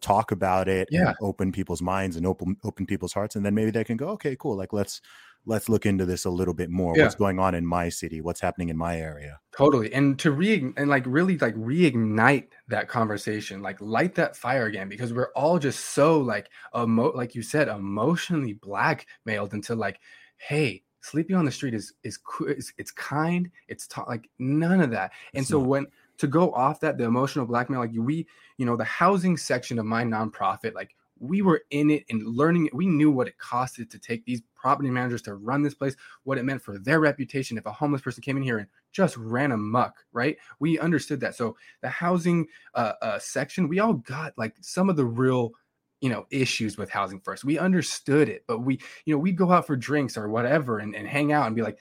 [0.00, 1.08] talk about it Yeah.
[1.08, 3.36] and open people's minds and open open people's hearts.
[3.36, 4.56] And then maybe they can go, okay, cool.
[4.56, 5.00] Like let's
[5.46, 6.94] let's look into this a little bit more.
[6.96, 7.04] Yeah.
[7.04, 8.20] What's going on in my city?
[8.20, 9.40] What's happening in my area?
[9.56, 9.92] Totally.
[9.92, 14.88] And to re and like really like reignite that conversation, like light that fire again,
[14.88, 20.00] because we're all just so like emo like you said, emotionally blackmailed into like,
[20.36, 24.90] hey, sleeping on the street is is is it's kind, it's ta- like none of
[24.90, 25.12] that.
[25.34, 25.68] And It's so not.
[25.68, 25.86] when
[26.20, 28.26] to go off that, the emotional blackmail, like we,
[28.58, 32.66] you know, the housing section of my nonprofit, like we were in it and learning
[32.66, 32.74] it.
[32.74, 36.36] We knew what it costed to take these property managers to run this place, what
[36.36, 37.56] it meant for their reputation.
[37.56, 40.36] If a homeless person came in here and just ran amok, right?
[40.58, 41.36] We understood that.
[41.36, 45.52] So the housing uh, uh, section, we all got like some of the real,
[46.02, 47.44] you know, issues with housing first.
[47.44, 50.94] We understood it, but we, you know, we'd go out for drinks or whatever and,
[50.94, 51.78] and hang out and be like,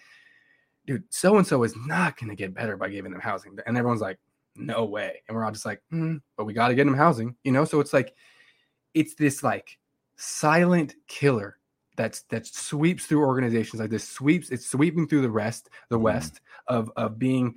[0.85, 3.57] dude, so and so is not going to get better by giving them housing.
[3.65, 4.17] And everyone's like,
[4.59, 5.21] no way.
[5.27, 7.65] And we're all just like, hmm, but we got to get them housing, you know?
[7.65, 8.13] So it's like,
[8.93, 9.77] it's this like
[10.15, 11.57] silent killer
[11.95, 16.01] that's that sweeps through organizations like this sweeps it's sweeping through the rest the Mhm.
[16.01, 17.55] west of of being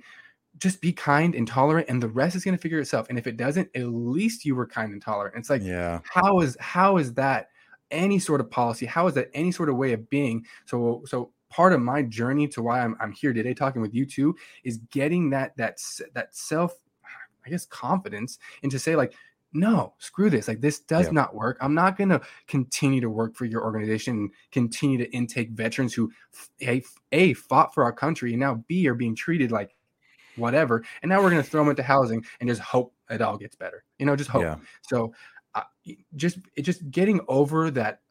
[0.57, 3.25] just be kind and tolerant and the rest is going to figure itself and if
[3.25, 5.99] it doesn't at least you were kind and tolerant it's like yeah.
[6.05, 7.49] how is how is that
[7.91, 11.31] any sort of policy how is that any sort of way of being so so
[11.49, 14.77] part of my journey to why i'm, I'm here today talking with you too is
[14.91, 15.79] getting that that
[16.13, 16.82] that self
[17.45, 19.13] i guess confidence and to say like
[19.53, 21.11] no screw this like this does Yeah.
[21.11, 25.09] not work i'm not going to continue to work for your organization and continue to
[25.11, 26.11] intake veterans who
[26.61, 26.81] a,
[27.11, 29.75] a fought for our country and now b are being treated like
[30.35, 33.37] whatever and now we're going to throw them into housing and just hope it all
[33.37, 34.55] gets better you know just hope Yeah.
[34.81, 35.13] so
[35.53, 35.61] uh,
[36.15, 38.01] just it just getting over that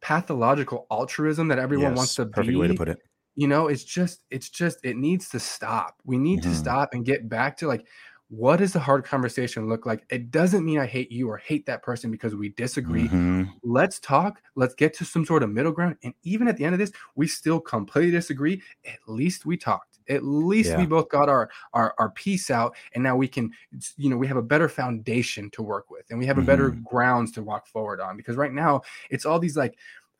[0.00, 2.56] pathological altruism that everyone wants to perfect be.
[2.56, 2.98] way to put it.
[3.36, 6.00] You know, it's just it's just it needs to stop.
[6.04, 6.54] We need to Mhm.
[6.54, 7.86] stop and get back to like
[8.28, 10.04] what does the hard conversation look like?
[10.10, 13.08] It doesn't mean I hate you or hate that person because we disagree.
[13.08, 13.54] Mhm.
[13.62, 14.42] Let's talk.
[14.54, 15.96] Let's get to some sort of middle ground.
[16.02, 18.62] And even at the end of this, we still completely disagree.
[18.84, 19.98] At least we talked.
[20.10, 23.52] At least we both got our our our piece out, and now we can,
[23.96, 26.70] you know, we have a better foundation to work with, and we have a better
[26.70, 26.82] Mhm.
[26.82, 28.16] grounds to walk forward on.
[28.16, 29.78] Because right now, it's all these like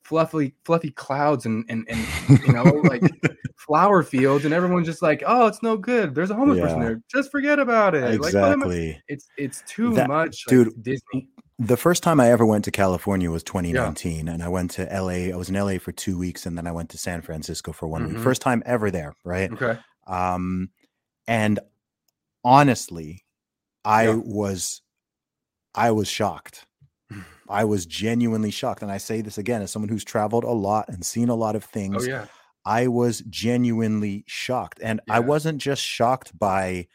[0.09, 3.03] fluffy fluffy clouds and and and you know like
[3.57, 6.15] flower fields, and everyone's just like, oh, it's no good.
[6.15, 7.03] There's a homeless person there.
[7.15, 8.03] Just forget about it.
[8.05, 9.01] Like, Exactly.
[9.09, 11.29] it's it's too That- much, like, dude, Disney.
[11.61, 15.33] The first time I ever went to California was 2019, and I went to LA.
[15.33, 17.89] I was in LA for two weeks, and then I went to San Francisco for
[17.89, 18.15] one Mhm.
[18.15, 18.19] week.
[18.23, 19.53] First time ever there, right?
[19.53, 19.77] Okay.
[20.07, 20.71] Um,
[21.27, 21.59] and
[22.45, 23.25] honestly,
[23.85, 24.21] I Yeah.
[24.25, 24.83] was,
[25.75, 26.65] I was shocked.
[27.49, 30.89] I was genuinely shocked, and I say this again as someone who's traveled a lot
[30.89, 31.95] and seen a lot of things.
[31.97, 32.09] Oh things.
[32.09, 32.27] yeah.
[32.65, 34.79] I was genuinely shocked.
[34.83, 36.87] And I wasn't just shocked by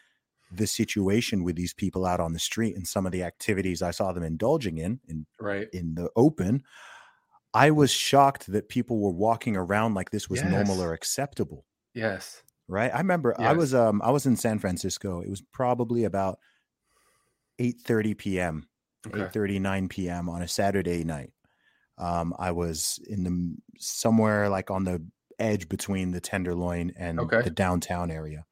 [0.52, 3.90] the situation with these people out on the street and some of the activities I
[3.90, 5.68] saw them indulging in in, Right.
[5.74, 6.64] in the open.
[7.56, 11.66] I was shocked that people were walking around like this was normal or acceptable.
[11.96, 12.44] Yes.
[12.68, 12.94] Right.
[12.94, 15.22] I remember I was um I was in San Francisco.
[15.22, 16.38] It was probably about
[17.58, 18.68] 8 30 p.m.
[19.08, 19.20] Okay.
[19.26, 20.30] 8 39 p.m.
[20.30, 21.34] on a Saturday night.
[21.98, 25.06] Um, I was in the somewhere like on the
[25.40, 27.42] edge between the Tenderloin and Okay.
[27.44, 28.46] the downtown area.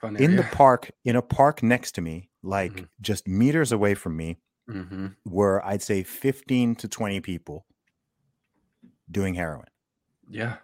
[0.00, 2.88] Fun In the park, in a park next to me, like Mhm.
[3.00, 7.66] just meters away from me, hmm were I'd say 15 to 20 people
[9.10, 9.66] doing heroin.
[10.30, 10.58] Yeah.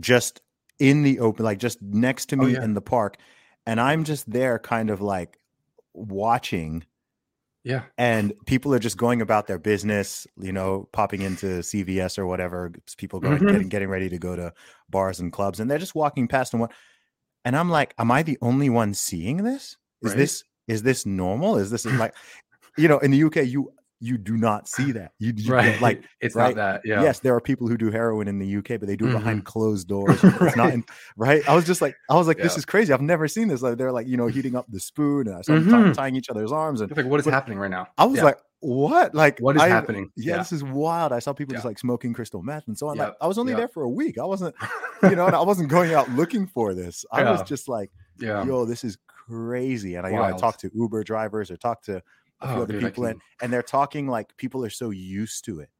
[0.00, 0.40] Just
[0.78, 2.64] in the open, like just next to Oh, me yeah.
[2.64, 3.16] in the park.
[3.66, 5.38] And I'm just there kind of like
[5.94, 6.84] watching
[7.64, 7.82] Yeah.
[7.96, 12.72] and people are just going about their business, you know, popping into CVS or whatever.
[12.96, 13.50] People going Mhm.
[13.52, 14.52] getting getting ready to go to
[14.90, 16.72] bars and clubs, and they're just walking past and what.
[17.44, 19.76] And I'm like, am I the only one seeing this?
[20.02, 20.16] is Right.
[20.18, 21.56] this is this normal?
[21.58, 22.14] Is this like,
[22.76, 23.72] you know, in the UK, you
[24.02, 25.12] you do not see that.
[25.20, 25.80] You, you right.
[25.80, 26.56] like it's right?
[26.56, 26.80] not that.
[26.84, 27.02] Yeah.
[27.02, 29.44] yes, there are people who do heroin in the UK, but they do it behind
[29.44, 30.22] closed doors.
[30.22, 30.42] Right.
[30.42, 30.84] It's not in,
[31.16, 31.48] right.
[31.48, 32.92] I was just like, I was like, this is crazy.
[32.92, 33.62] I've never seen this.
[33.62, 35.86] Like they're like, you know, heating up the spoon and I saw them Mhm.
[35.86, 37.86] ty- tying each other's arms, and It's like, what is But happening right now?
[37.96, 38.24] I was Yeah.
[38.24, 39.14] like, what?
[39.14, 40.10] Like, what is I- happening?
[40.16, 41.12] Yeah, this is wild.
[41.12, 42.96] I saw people just like smoking crystal meth and so on.
[42.96, 43.58] Like, I was only yep.
[43.58, 44.18] there for a week.
[44.18, 44.54] I wasn't,
[45.04, 47.04] you know, and I wasn't going out looking for this.
[47.12, 48.44] I was just like, yeah.
[48.44, 49.94] yo, this is crazy.
[49.94, 52.02] And I, you know, I talked to Uber drivers or talked to
[52.42, 55.44] a few Oh, other dude, people, in, and they're talking like people are so used
[55.46, 55.70] to it.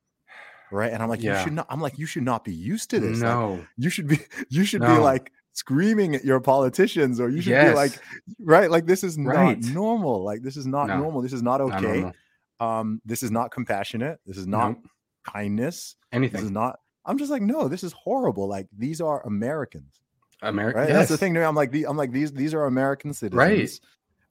[0.71, 0.93] Right.
[0.93, 3.21] And I'm like, you should not, I'm like, you should not be used to this.
[3.21, 3.65] Like, No.
[3.77, 7.71] you should be, you should be like screaming at your politicians or you should yes.
[7.73, 7.93] be like,
[8.41, 8.71] right.
[8.71, 9.61] Like, this is Right.
[9.61, 10.25] not normal.
[10.25, 10.97] Like, this is not No.
[10.99, 11.21] normal.
[11.21, 12.01] This is not Not okay.
[12.01, 12.13] normal.
[12.61, 14.19] Um, this is not compassionate.
[14.25, 14.87] This is not Nope.
[15.27, 15.97] kindness.
[16.11, 16.41] Anything.
[16.41, 16.79] This is not.
[17.05, 18.47] I'm just like, no, this is horrible.
[18.49, 20.01] Like these are Americans,
[20.41, 20.79] America.
[20.79, 20.89] right?
[20.89, 20.97] Yes.
[20.97, 21.35] That's the thing.
[21.35, 21.45] to me.
[21.45, 22.33] I'm like, the, I'm like these.
[22.33, 23.81] These are American citizens, Right.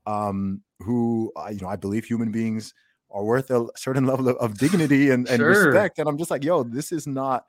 [0.06, 2.74] Um, who I, you know, I believe human beings
[3.12, 5.48] are worth a certain level of, of dignity and, and Sure.
[5.48, 6.00] respect.
[6.00, 7.46] And I'm just like, yo, this is not.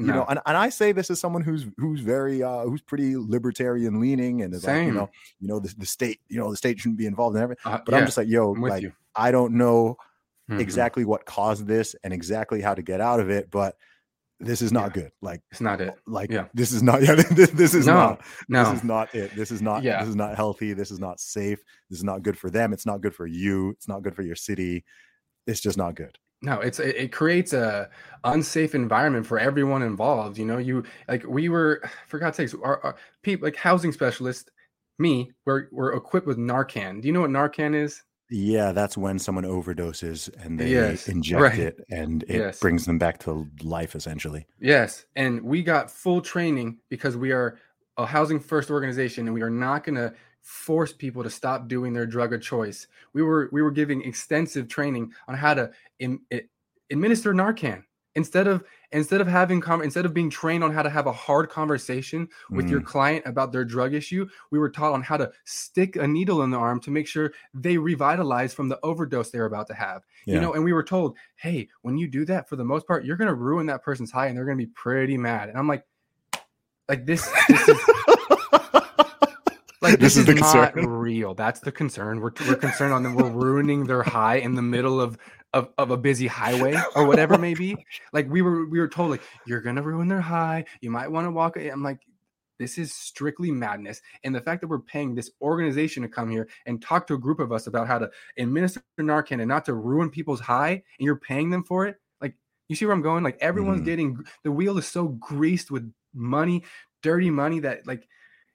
[0.00, 3.16] You know, and, and I say this as someone who's who's very uh who's pretty
[3.16, 6.56] libertarian leaning and is like, you know, you know, the, the state, you know, the
[6.56, 7.62] state shouldn't be involved in everything.
[7.64, 8.92] Uh, But I'm just like, yo, like you.
[9.14, 9.96] I don't know
[10.48, 10.58] Mhm.
[10.58, 13.76] exactly what caused this and exactly how to get out of it, but
[14.40, 15.12] this is not good.
[15.22, 15.94] Like, It's not it.
[16.06, 16.46] like Yeah.
[16.54, 17.02] this is not.
[17.06, 18.20] Yeah, this, this is No, not.
[18.48, 18.64] No.
[18.64, 19.34] This is not it.
[19.36, 19.82] This is not.
[19.82, 20.00] Yeah.
[20.00, 20.72] This is not healthy.
[20.72, 21.60] This is not safe.
[21.88, 22.72] This is not good for them.
[22.72, 23.70] It's not good for you.
[23.70, 24.84] It's not good for your city.
[25.46, 26.18] It's just not good.
[26.42, 27.88] no it's it, it creates a
[28.24, 32.80] unsafe environment for everyone involved you know you like we were for god's sakes our,
[32.84, 34.50] our people like housing specialists
[34.98, 39.18] me we're, we're equipped with narcan do you know what narcan is Yeah, that's when
[39.18, 41.58] someone overdoses and they Yes, inject right.
[41.58, 42.58] it, and it Yes.
[42.60, 43.94] brings them back to life.
[43.94, 44.46] Essentially.
[44.60, 47.58] yes and we got full training because we are
[47.98, 51.92] a housing first organization and we are not going to force people to stop doing
[51.92, 55.70] their drug of choice we were we were giving extensive training on how to
[56.00, 56.42] im- i-
[56.90, 57.82] administer narcan
[58.16, 58.62] instead of
[58.92, 62.28] instead of having com- instead of being trained on how to have a hard conversation
[62.50, 62.84] with your Mm.
[62.86, 66.50] client about their drug issue we were taught on how to stick a needle in
[66.50, 70.34] the arm to make sure they revitalize from the overdose they're about to have Yeah.
[70.36, 73.04] you know and we were told hey when you do that for the most part
[73.04, 75.58] you're going to ruin that person's high and they're going to be pretty mad and
[75.58, 75.84] i'm like
[76.88, 77.78] like this this is
[79.80, 80.86] like this, is, the not concern.
[80.88, 84.62] real that's the concern we're, we're concerned on them we're ruining their high in the
[84.62, 85.18] middle of,
[85.54, 87.74] of of a busy highway or whatever it may be
[88.12, 90.64] like we were we were told like you're gonna ruin their high.
[90.82, 92.00] You might want to walk i'm like
[92.60, 94.00] this is strictly madness.
[94.22, 97.18] And the fact that we're paying this organization to come here and talk to a
[97.18, 100.82] group of us about how to administer narcan and not to ruin people's high and
[101.06, 102.34] you're paying them for it like
[102.68, 103.24] you see where i'm going?
[103.24, 103.84] Like everyone's Mhm.
[103.86, 106.62] getting the wheel is so greased with money
[107.02, 108.08] dirty money that like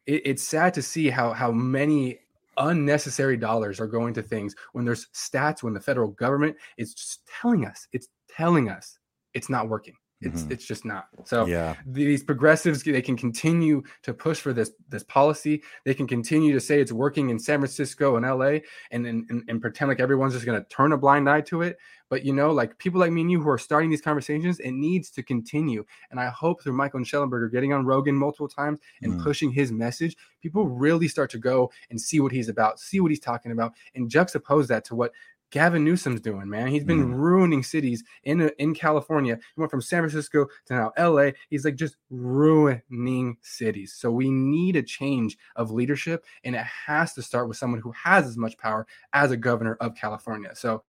[0.05, 2.19] it, it's sad to see how how many
[2.59, 7.65] unnecessary dollars are going to things when there's stats when the federal government is telling
[7.65, 8.97] us it's telling us
[9.33, 10.51] it's not working it's Mhm.
[10.51, 11.75] it's just not so yeah.
[11.85, 16.59] these progressives they can continue to push for this this policy they can continue to
[16.59, 18.59] say it's working in san francisco and la
[18.91, 21.77] and and, and, pretend like everyone's just going to turn a blind eye to it
[22.09, 24.71] but you know like people like me and you who are starting these conversations it
[24.71, 28.79] needs to continue and i hope through michael and Shellenberger getting on rogan multiple times
[29.01, 29.23] and Mm.
[29.23, 33.11] pushing his message people really start to go and see what he's about see what
[33.11, 35.13] he's talking about and juxtapose that to what
[35.51, 36.67] Gavin Newsom's doing, man.
[36.67, 37.15] He's been Mm.
[37.15, 39.35] ruining cities in in California.
[39.55, 41.31] He went from San Francisco to now LA.
[41.49, 43.93] He's like just ruining cities.
[43.93, 47.91] So we need a change of leadership, and it has to start with someone who
[47.91, 50.53] has as much power as a governor of California.
[50.55, 50.83] So,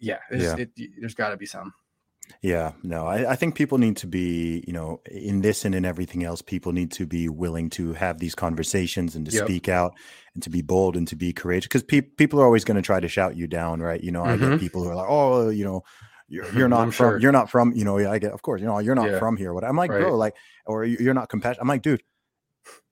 [0.00, 0.56] yeah, Yeah.
[0.56, 0.70] It,
[1.00, 1.72] there's got to be some.
[2.40, 5.84] Yeah, no, I, I think people need to be, you know, in this and in
[5.84, 9.44] everything else, people need to be willing to have these conversations and to Yep.
[9.44, 9.92] speak out
[10.34, 12.82] and to be bold and to be courageous because pe- people are always going to
[12.82, 14.02] try to shout you down, right?
[14.02, 14.50] You know, I Mhm.
[14.52, 15.82] get people who are like, oh, you know,
[16.28, 17.18] you're, you're not I'm from, sure.
[17.20, 19.18] you're not from, you know, yeah, I get, of course, you know, you're not Yeah.
[19.18, 19.52] from here.
[19.52, 20.00] What I'm like, Right.
[20.00, 20.34] bro, like,
[20.66, 21.60] or "You- you're not compassionate.
[21.62, 22.02] I'm like, dude,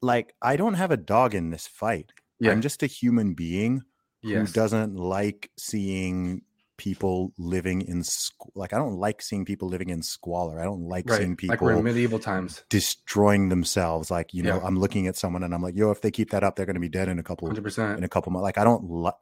[0.03, 2.13] like, I don't have a dog in this fight.
[2.39, 2.53] Yeah.
[2.53, 3.83] I'm just a human being
[4.23, 4.49] Yes.
[4.49, 6.43] who doesn't like seeing
[6.81, 10.59] people living in squ- like I don't like seeing people living in squalor.
[10.59, 11.19] I don't like right.
[11.19, 12.65] seeing people Like we're in medieval times.
[12.71, 14.11] destroying themselves.
[14.11, 14.67] Like you know, Yeah.
[14.67, 16.75] I'm looking at someone and I'm like, yo, if they keep that up, they're going
[16.75, 17.99] to be dead in a couple Hundred percent.
[17.99, 18.45] in a couple months.
[18.45, 18.83] Like I don't.
[18.91, 19.15] like.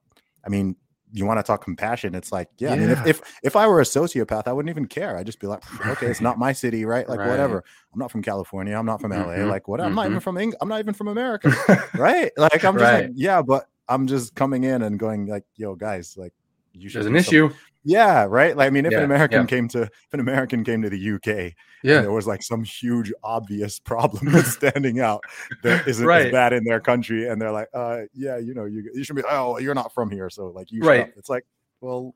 [0.46, 0.76] I mean,
[1.10, 2.14] you want to talk compassion?
[2.14, 2.72] It's like, yeah.
[2.74, 5.16] I mean, if, if if I were a sociopath, I wouldn't even care.
[5.16, 7.08] I'd just be like, okay, it's not my city, right?
[7.08, 7.28] Like Right.
[7.28, 7.64] whatever.
[7.92, 8.76] I'm not from California.
[8.76, 9.38] I'm not from LA.
[9.42, 9.48] Mhm.
[9.50, 9.80] Like what?
[9.80, 10.22] I'm not even Mhm.
[10.22, 10.58] from England.
[10.60, 11.50] I'm not even from America
[11.98, 12.30] right?
[12.36, 16.14] Like I'm just like, yeah, but I'm just coming in and going like, yo, guys,
[16.18, 16.34] like
[16.80, 17.50] you should There's an some- issue.
[17.84, 18.54] Yeah, right.
[18.56, 19.46] Like, I mean, if Yeah, an American yeah.
[19.46, 22.00] came to if an American came to the UK, and Yeah.
[22.02, 25.22] there was like some huge obvious problem that's standing out
[25.62, 26.26] that isn't Right.
[26.26, 29.16] as bad in their country, and they're like, uh, yeah, you know, you you should
[29.16, 31.00] be, oh, you're not from here, so like you, shut Right.
[31.02, 31.46] up." It's like,
[31.80, 32.14] well,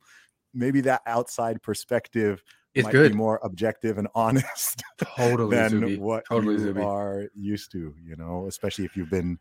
[0.52, 2.42] maybe that outside perspective
[2.74, 3.12] It's might good.
[3.12, 4.82] be more objective and honest
[5.16, 5.96] Totally, than Zuby.
[5.96, 6.80] what Totally, you Zuby.
[6.82, 9.38] are used to, you know, especially if you've been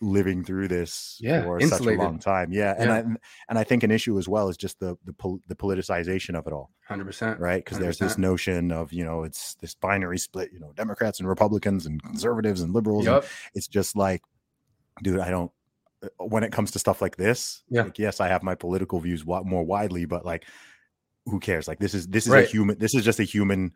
[0.00, 2.52] living through this Yeah, for such a long time.
[2.52, 2.94] Yeah, and Yeah.
[2.96, 3.00] I
[3.48, 6.46] and I think an issue as well is just the the, pol- the politicization of
[6.46, 7.40] it all, Hundred percent.
[7.40, 7.64] right?
[7.64, 11.28] Because there's this notion of you know it's this binary split, you know, Democrats and
[11.28, 13.06] Republicans and conservatives and liberals.
[13.06, 13.24] and
[13.54, 14.22] it's just like,
[15.02, 15.50] dude, I don't.
[16.02, 17.82] uh, When it comes to stuff like this, Yeah.
[17.84, 20.44] like, yes, I have my political views more widely, but like,
[21.24, 21.66] who cares?
[21.68, 22.44] Like, this is this is Right.
[22.46, 22.78] a human.
[22.78, 23.72] This is just a human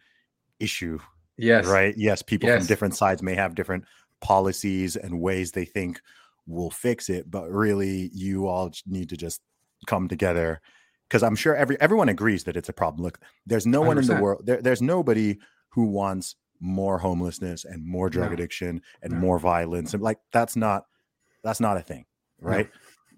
[0.58, 0.98] issue
[1.38, 1.66] Yes.
[1.66, 1.94] right?
[1.96, 2.58] Yes, people Yes.
[2.60, 3.84] from different sides may have different
[4.20, 6.00] policies and ways they think
[6.46, 9.40] will fix it, but really, you all need to just
[9.86, 10.60] come together
[11.08, 13.02] because I'm sure every everyone agrees that it's a problem.
[13.02, 14.42] Look, there's no one in the world.
[14.44, 15.38] There, there's nobody
[15.70, 18.34] who wants more homelessness and more drug No.
[18.34, 19.18] addiction and No.
[19.18, 20.84] more violence and like that's not
[21.42, 22.04] that's not a thing,
[22.40, 22.48] No.
[22.50, 22.70] right?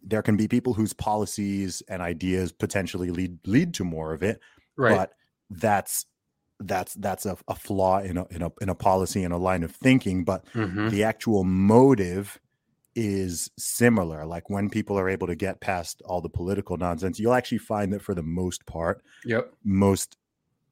[0.04, 4.40] There can be people whose policies and ideas potentially lead lead to more of it,
[4.76, 4.96] Right.
[4.96, 5.14] but
[5.50, 6.06] that's
[6.66, 9.62] that's that's a, a flaw in a, in a in a policy and a line
[9.62, 10.90] of thinking but Mhm.
[10.90, 12.40] the actual motive
[12.94, 17.34] is similar like when people are able to get past all the political nonsense you'll
[17.34, 19.52] actually find that for the most part Yep.
[19.64, 20.16] most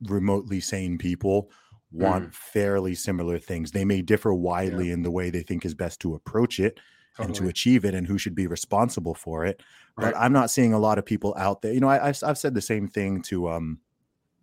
[0.02, 1.50] remotely sane people
[1.92, 2.34] want Mm.
[2.34, 6.14] fairly similar things they may differ widely in the way they think is best to
[6.14, 6.78] approach it
[7.18, 9.60] and to achieve it and who should be responsible for it
[9.96, 12.38] but i'm not seeing a lot of people out there you know I, I've, I've
[12.38, 13.80] said the same thing to um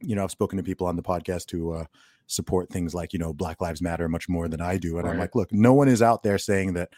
[0.02, 1.86] you know i've spoken to people on the podcast who uh
[2.28, 5.18] support things like you know black lives matter much more than i do and i'm
[5.18, 6.89] like look no one is out there saying that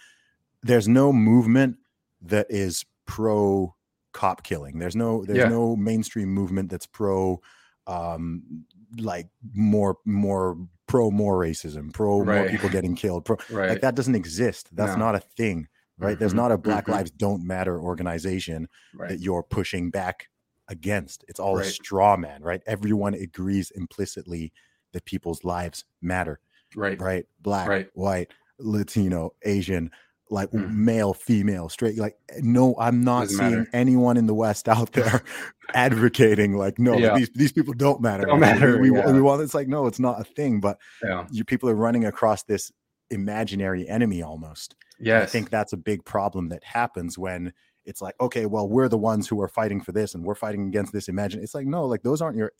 [0.63, 1.77] there's no movement
[2.21, 3.73] that is pro
[4.11, 5.47] cop killing there's no there's Yeah.
[5.49, 7.39] no mainstream movement that's pro
[7.87, 8.65] um
[8.97, 13.69] like more more pro more racism pro more people getting killed pro Right.
[13.69, 15.05] like that doesn't exist that's No.
[15.05, 15.67] not a thing
[15.99, 16.93] right there's Mhm, not a black mhm.
[16.93, 19.09] lives don't matter organization right.
[19.09, 20.27] that you're pushing back
[20.69, 24.51] against it's all a straw man right everyone agrees implicitly
[24.93, 26.39] that people's lives matter
[26.75, 26.99] right.
[27.01, 27.89] right black Right.
[27.93, 29.91] white latino asian
[30.31, 30.71] like Mhm.
[30.73, 33.69] male female straight like no i'm not Doesn't seeing matter.
[33.73, 35.23] anyone in the west out there
[35.73, 37.15] advocating like no Yeah.
[37.17, 39.11] these, these people don't matter Don't matter, we, yeah.
[39.11, 41.25] we want it's like no it's not a thing but Yeah.
[41.31, 42.71] you people are running across this
[43.09, 45.23] imaginary enemy almost Yes.
[45.23, 47.53] I think that's a big problem that happens when
[47.89, 50.67] it's like, okay, well, we're the ones who are fighting for this and we're fighting
[50.67, 51.09] against this.
[51.09, 52.51] Imagine it's like, no, like those aren't your,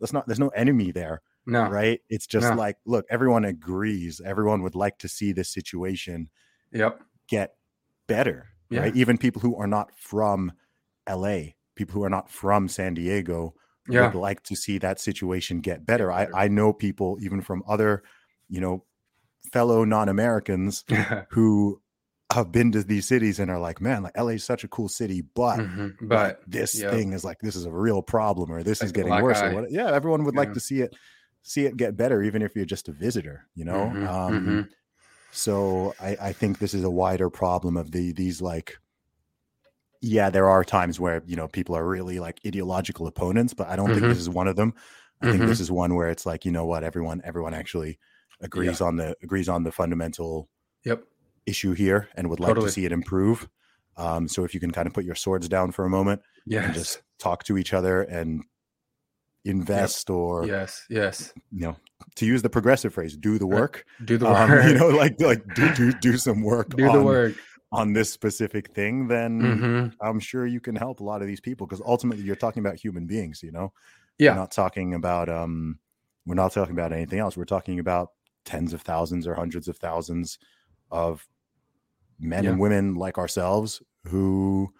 [0.00, 1.68] that's not, there's no enemy there, no.
[1.68, 2.00] right?
[2.08, 2.56] It's just No.
[2.56, 4.20] like, look, everyone agrees.
[4.24, 6.30] Everyone would like to see this situation
[6.72, 7.02] Yep.
[7.28, 7.54] get
[8.08, 8.80] better, Yeah.
[8.80, 8.96] right?
[8.96, 10.52] Even people who are not from
[11.08, 13.54] LA, people who are not from San Diego
[13.88, 14.06] Yeah.
[14.06, 16.08] would like to see that situation get better.
[16.08, 16.34] better.
[16.34, 18.02] I, I know people even from other,
[18.48, 18.84] you know,
[19.52, 20.84] fellow non-Americans
[21.30, 21.80] who
[22.32, 24.88] have been to these cities and are like, man, like LA is such a cool
[24.88, 25.96] city, but Mhm.
[26.08, 26.84] like, But this yep.
[26.84, 29.42] thing is like this is a real problem or this Like is getting worse.
[29.42, 30.36] Or what, yeah, everyone would Yeah.
[30.36, 30.94] like to see it
[31.42, 33.96] see it get better, even if you're just a visitor, you know.
[33.96, 34.70] Mhm, um, mhm.
[35.32, 38.78] So I, I think this is a wider problem of the these like.
[40.02, 43.76] Yeah, there are times where you know people are really like ideological opponents, but I
[43.76, 44.08] don't think Mhm.
[44.08, 44.72] this is one of them.
[45.20, 45.46] I think Mhm.
[45.46, 47.98] this is one where it's like you know what everyone everyone actually
[48.40, 50.48] agrees on the agrees on the fundamental
[50.84, 51.09] Yep.
[51.46, 52.66] Issue here and would like Totally.
[52.68, 53.48] to see it improve.
[53.96, 56.22] Um, so if you can kind of put your swords down for a moment
[56.64, 58.42] and just talk to each other and
[59.44, 60.84] invest or yes.
[60.90, 61.32] Yes.
[61.50, 61.76] you know
[62.16, 64.64] to use the progressive phrase do the work Do the um, work.
[64.66, 67.34] you know like like do do, do some work Do on, the work.
[67.72, 71.40] on this specific thing then hmm i'm sure you can help a lot of these
[71.40, 73.72] people because ultimately you're talking about human beings you know
[74.18, 74.32] Yeah.
[74.32, 75.78] we're not talking about um
[76.26, 78.08] we're not talking about anything else we're talking about
[78.44, 80.38] tens of thousands or hundreds of thousands
[80.90, 81.26] of
[82.20, 82.50] men Yeah.
[82.50, 84.72] and women like ourselves who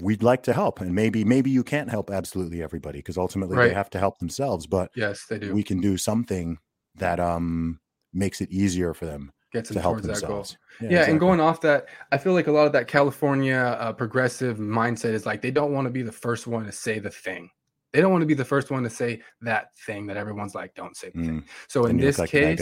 [0.00, 3.68] we'd like to help and maybe maybe you can't help absolutely everybody because ultimately Right.
[3.68, 5.54] they have to help themselves but Yes, they do.
[5.54, 6.58] we can do something
[6.96, 7.78] that um
[8.12, 10.38] makes it easier for them Gets to help towards that goal.
[10.38, 11.10] themselves Yeah, exactly.
[11.12, 15.12] and going off that, I feel like a lot of that California uh, progressive mindset
[15.14, 17.48] is like they don't want to be the first one to say the thing.
[17.92, 20.74] They don't want to be the first one to say that thing that everyone's like,
[20.74, 21.40] don't say the thing.
[21.42, 22.60] Mm, So then in this like case.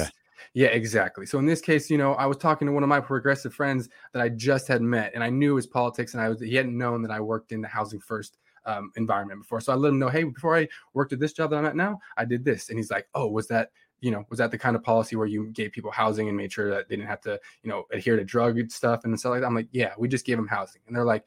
[0.55, 1.27] Yeah, exactly.
[1.27, 3.89] So in this case, you know, I was talking to one of my progressive friends
[4.13, 6.77] that I just had met, and I knew his politics, and I was he hadn't
[6.77, 9.61] known that I worked in the housing first um, environment before.
[9.61, 11.77] So I let him know, hey, before I worked at this job that I'm at
[11.77, 13.71] now, I did this, and he's like, oh, was that
[14.01, 16.53] you know, was that the kind of policy where you gave people housing and made
[16.53, 19.41] sure that they didn't have to, you know, adhere to drug stuff and stuff like
[19.41, 19.47] that?
[19.47, 21.25] I'm like, yeah, we just gave them housing, and they're like,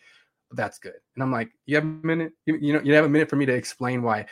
[0.52, 1.00] that's good.
[1.16, 2.34] And I'm like, you have a minute?
[2.46, 4.26] You, you know, you have a minute for me to explain why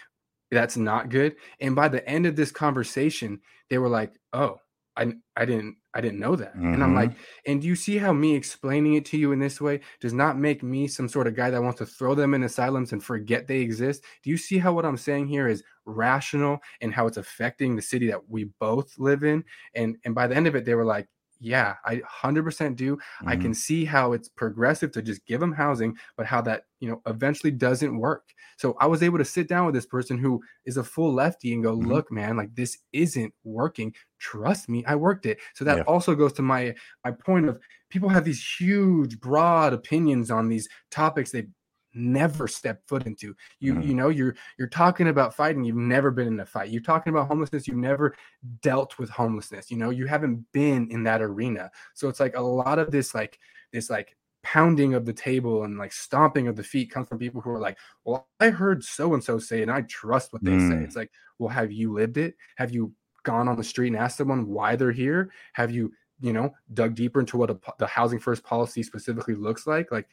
[0.52, 1.36] that's not good.
[1.60, 4.60] And by the end of this conversation, they were like, oh,
[4.96, 6.56] I, I didn't I didn't know that.
[6.56, 6.74] Mm-hmm.
[6.74, 7.52] And I'm like, mm-hmm.
[7.52, 10.38] and do you see how me explaining it to you in this way does not
[10.38, 13.48] make me some sort of guy that wants to throw them in asylums and forget
[13.48, 14.04] they exist?
[14.24, 17.82] Do you see how what I'm saying here is rational and how it's affecting the
[17.82, 19.44] city that we both live in?
[19.76, 21.08] And and by the end of it, they were like,
[21.44, 22.96] yeah, I 100% do.
[22.96, 23.28] Mm-hmm.
[23.28, 26.90] I can see how it's progressive to just give them housing, but how that, you
[26.90, 28.30] know, eventually doesn't work.
[28.58, 31.54] So I was able to sit down with this person who is a full lefty
[31.54, 31.90] and go, mm-hmm.
[31.90, 33.94] look, man, like this isn't working.
[34.20, 35.40] Trust me, I worked it.
[35.54, 35.84] So that yeah.
[35.84, 40.70] also goes to my my point of people have these huge, broad opinions on these
[40.92, 41.48] topics they
[41.94, 43.36] never stepped foot into.
[43.60, 43.88] You mm-hmm.
[43.88, 45.64] you know you're you're talking about fighting.
[45.64, 46.70] You've never been in a fight.
[46.70, 47.68] You're talking about homelessness.
[47.68, 48.16] You've never
[48.62, 49.72] dealt with homelessness.
[49.72, 51.72] You know you haven't been in that arena.
[51.94, 53.40] So it's like a lot of this like
[53.72, 57.42] this like pounding of the table and like stomping of the feet comes from people
[57.42, 60.52] who are like, well, I heard so and so say, and I trust what they
[60.52, 60.70] mm.
[60.70, 60.84] say.
[60.84, 62.36] It's like, well, have you lived it?
[62.58, 65.32] Have you gone on the street and asked someone why they're here?
[65.54, 69.68] Have you you know dug deeper into what a, the housing first policy specifically looks
[69.68, 70.08] like like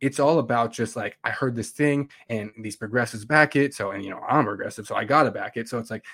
[0.00, 3.74] it's all about just like I heard this thing and these progressives back it.
[3.74, 5.68] So and you know I'm progressive, so I gotta back it.
[5.68, 6.04] So it's like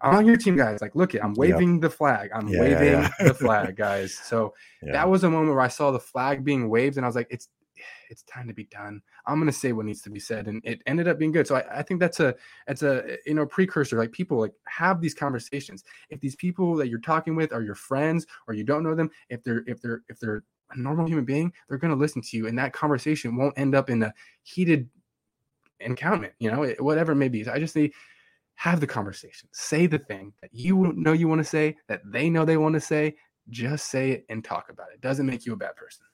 [0.00, 0.80] I'm on your team, guys.
[0.80, 1.82] Like, look it, I'm waving yep.
[1.82, 2.30] the flag.
[2.34, 3.28] I'm yeah, waving yeah, yeah.
[3.28, 4.14] the flag, guys.
[4.14, 7.16] So that was a moment where I saw the flag being waved, and I was
[7.16, 7.48] like, it's
[8.10, 9.00] it's time to be done.
[9.26, 11.46] I'm gonna say what needs to be said, and it ended up being good.
[11.46, 12.34] So I, I think that's a
[12.68, 13.96] it's a you know precursor.
[13.96, 15.84] Like people like have these conversations.
[16.10, 19.10] If these people that you're talking with are your friends or you don't know them,
[19.30, 22.36] if they're if they're if they're a normal human being, they're going to listen to
[22.36, 24.12] you, and that conversation won't end up in a
[24.42, 24.88] heated
[25.80, 26.34] encounter.
[26.38, 27.44] You know, whatever it may be.
[27.44, 27.92] So I just need
[28.56, 32.30] have the conversation, say the thing that you know you want to say, that they
[32.30, 33.16] know they want to say.
[33.50, 34.94] Just say it and talk about it.
[34.94, 36.06] it doesn't make you a bad person.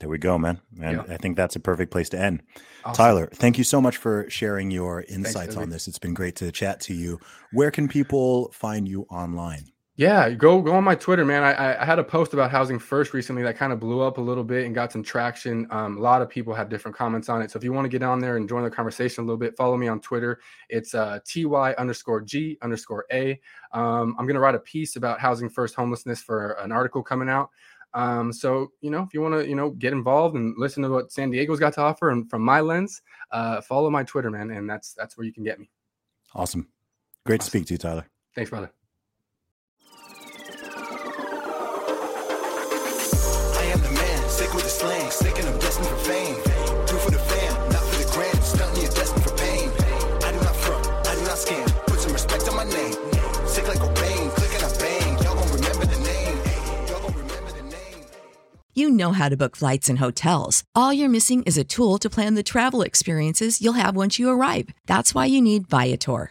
[0.00, 0.60] There we go, man.
[0.82, 1.14] And yeah.
[1.14, 2.42] I think that's a perfect place to end.
[2.84, 2.96] Awesome.
[2.96, 5.86] Tyler, thank you so much for sharing your insights Thanks, on this.
[5.86, 7.20] It's been great to chat to you.
[7.52, 9.66] Where can people find you online?
[10.00, 11.42] Yeah, go go on my Twitter, man.
[11.42, 14.20] I, I had a post about housing first recently that kind of blew up a
[14.22, 15.66] little bit and got some traction.
[15.68, 17.50] Um, a lot of people have different comments on it.
[17.50, 19.58] So if you want to get on there and join the conversation a little bit,
[19.58, 20.40] follow me on Twitter.
[20.70, 23.38] It's uh, ty underscore g underscore a.
[23.72, 27.50] um, gonna write a piece about housing first homelessness for an article coming out.
[27.92, 30.88] Um, so you know, if you want to, you know, get involved and listen to
[30.88, 34.50] what San Diego's got to offer, and from my lens, uh, follow my Twitter, man,
[34.50, 35.68] and that's that's where you can get me.
[36.34, 36.68] Awesome,
[37.26, 37.44] great awesome.
[37.44, 38.06] to speak to you, Tyler.
[38.34, 38.72] Thanks, brother.
[44.54, 46.34] With the slang, sick and I'm destined for fame.
[46.86, 48.36] Do for the fam, not for the gram.
[48.80, 49.70] You're destined for pain.
[50.24, 51.66] I do not front, I do not scam.
[51.86, 52.94] Put some respect on my name.
[53.46, 55.12] Sick like click and I bang.
[55.22, 56.36] Y'all gon' remember the name.
[56.88, 58.04] Y'all gon' remember the name.
[58.74, 60.64] You know how to book flights and hotels.
[60.74, 64.28] All you're missing is a tool to plan the travel experiences you'll have once you
[64.30, 64.70] arrive.
[64.86, 66.30] That's why you need Viator.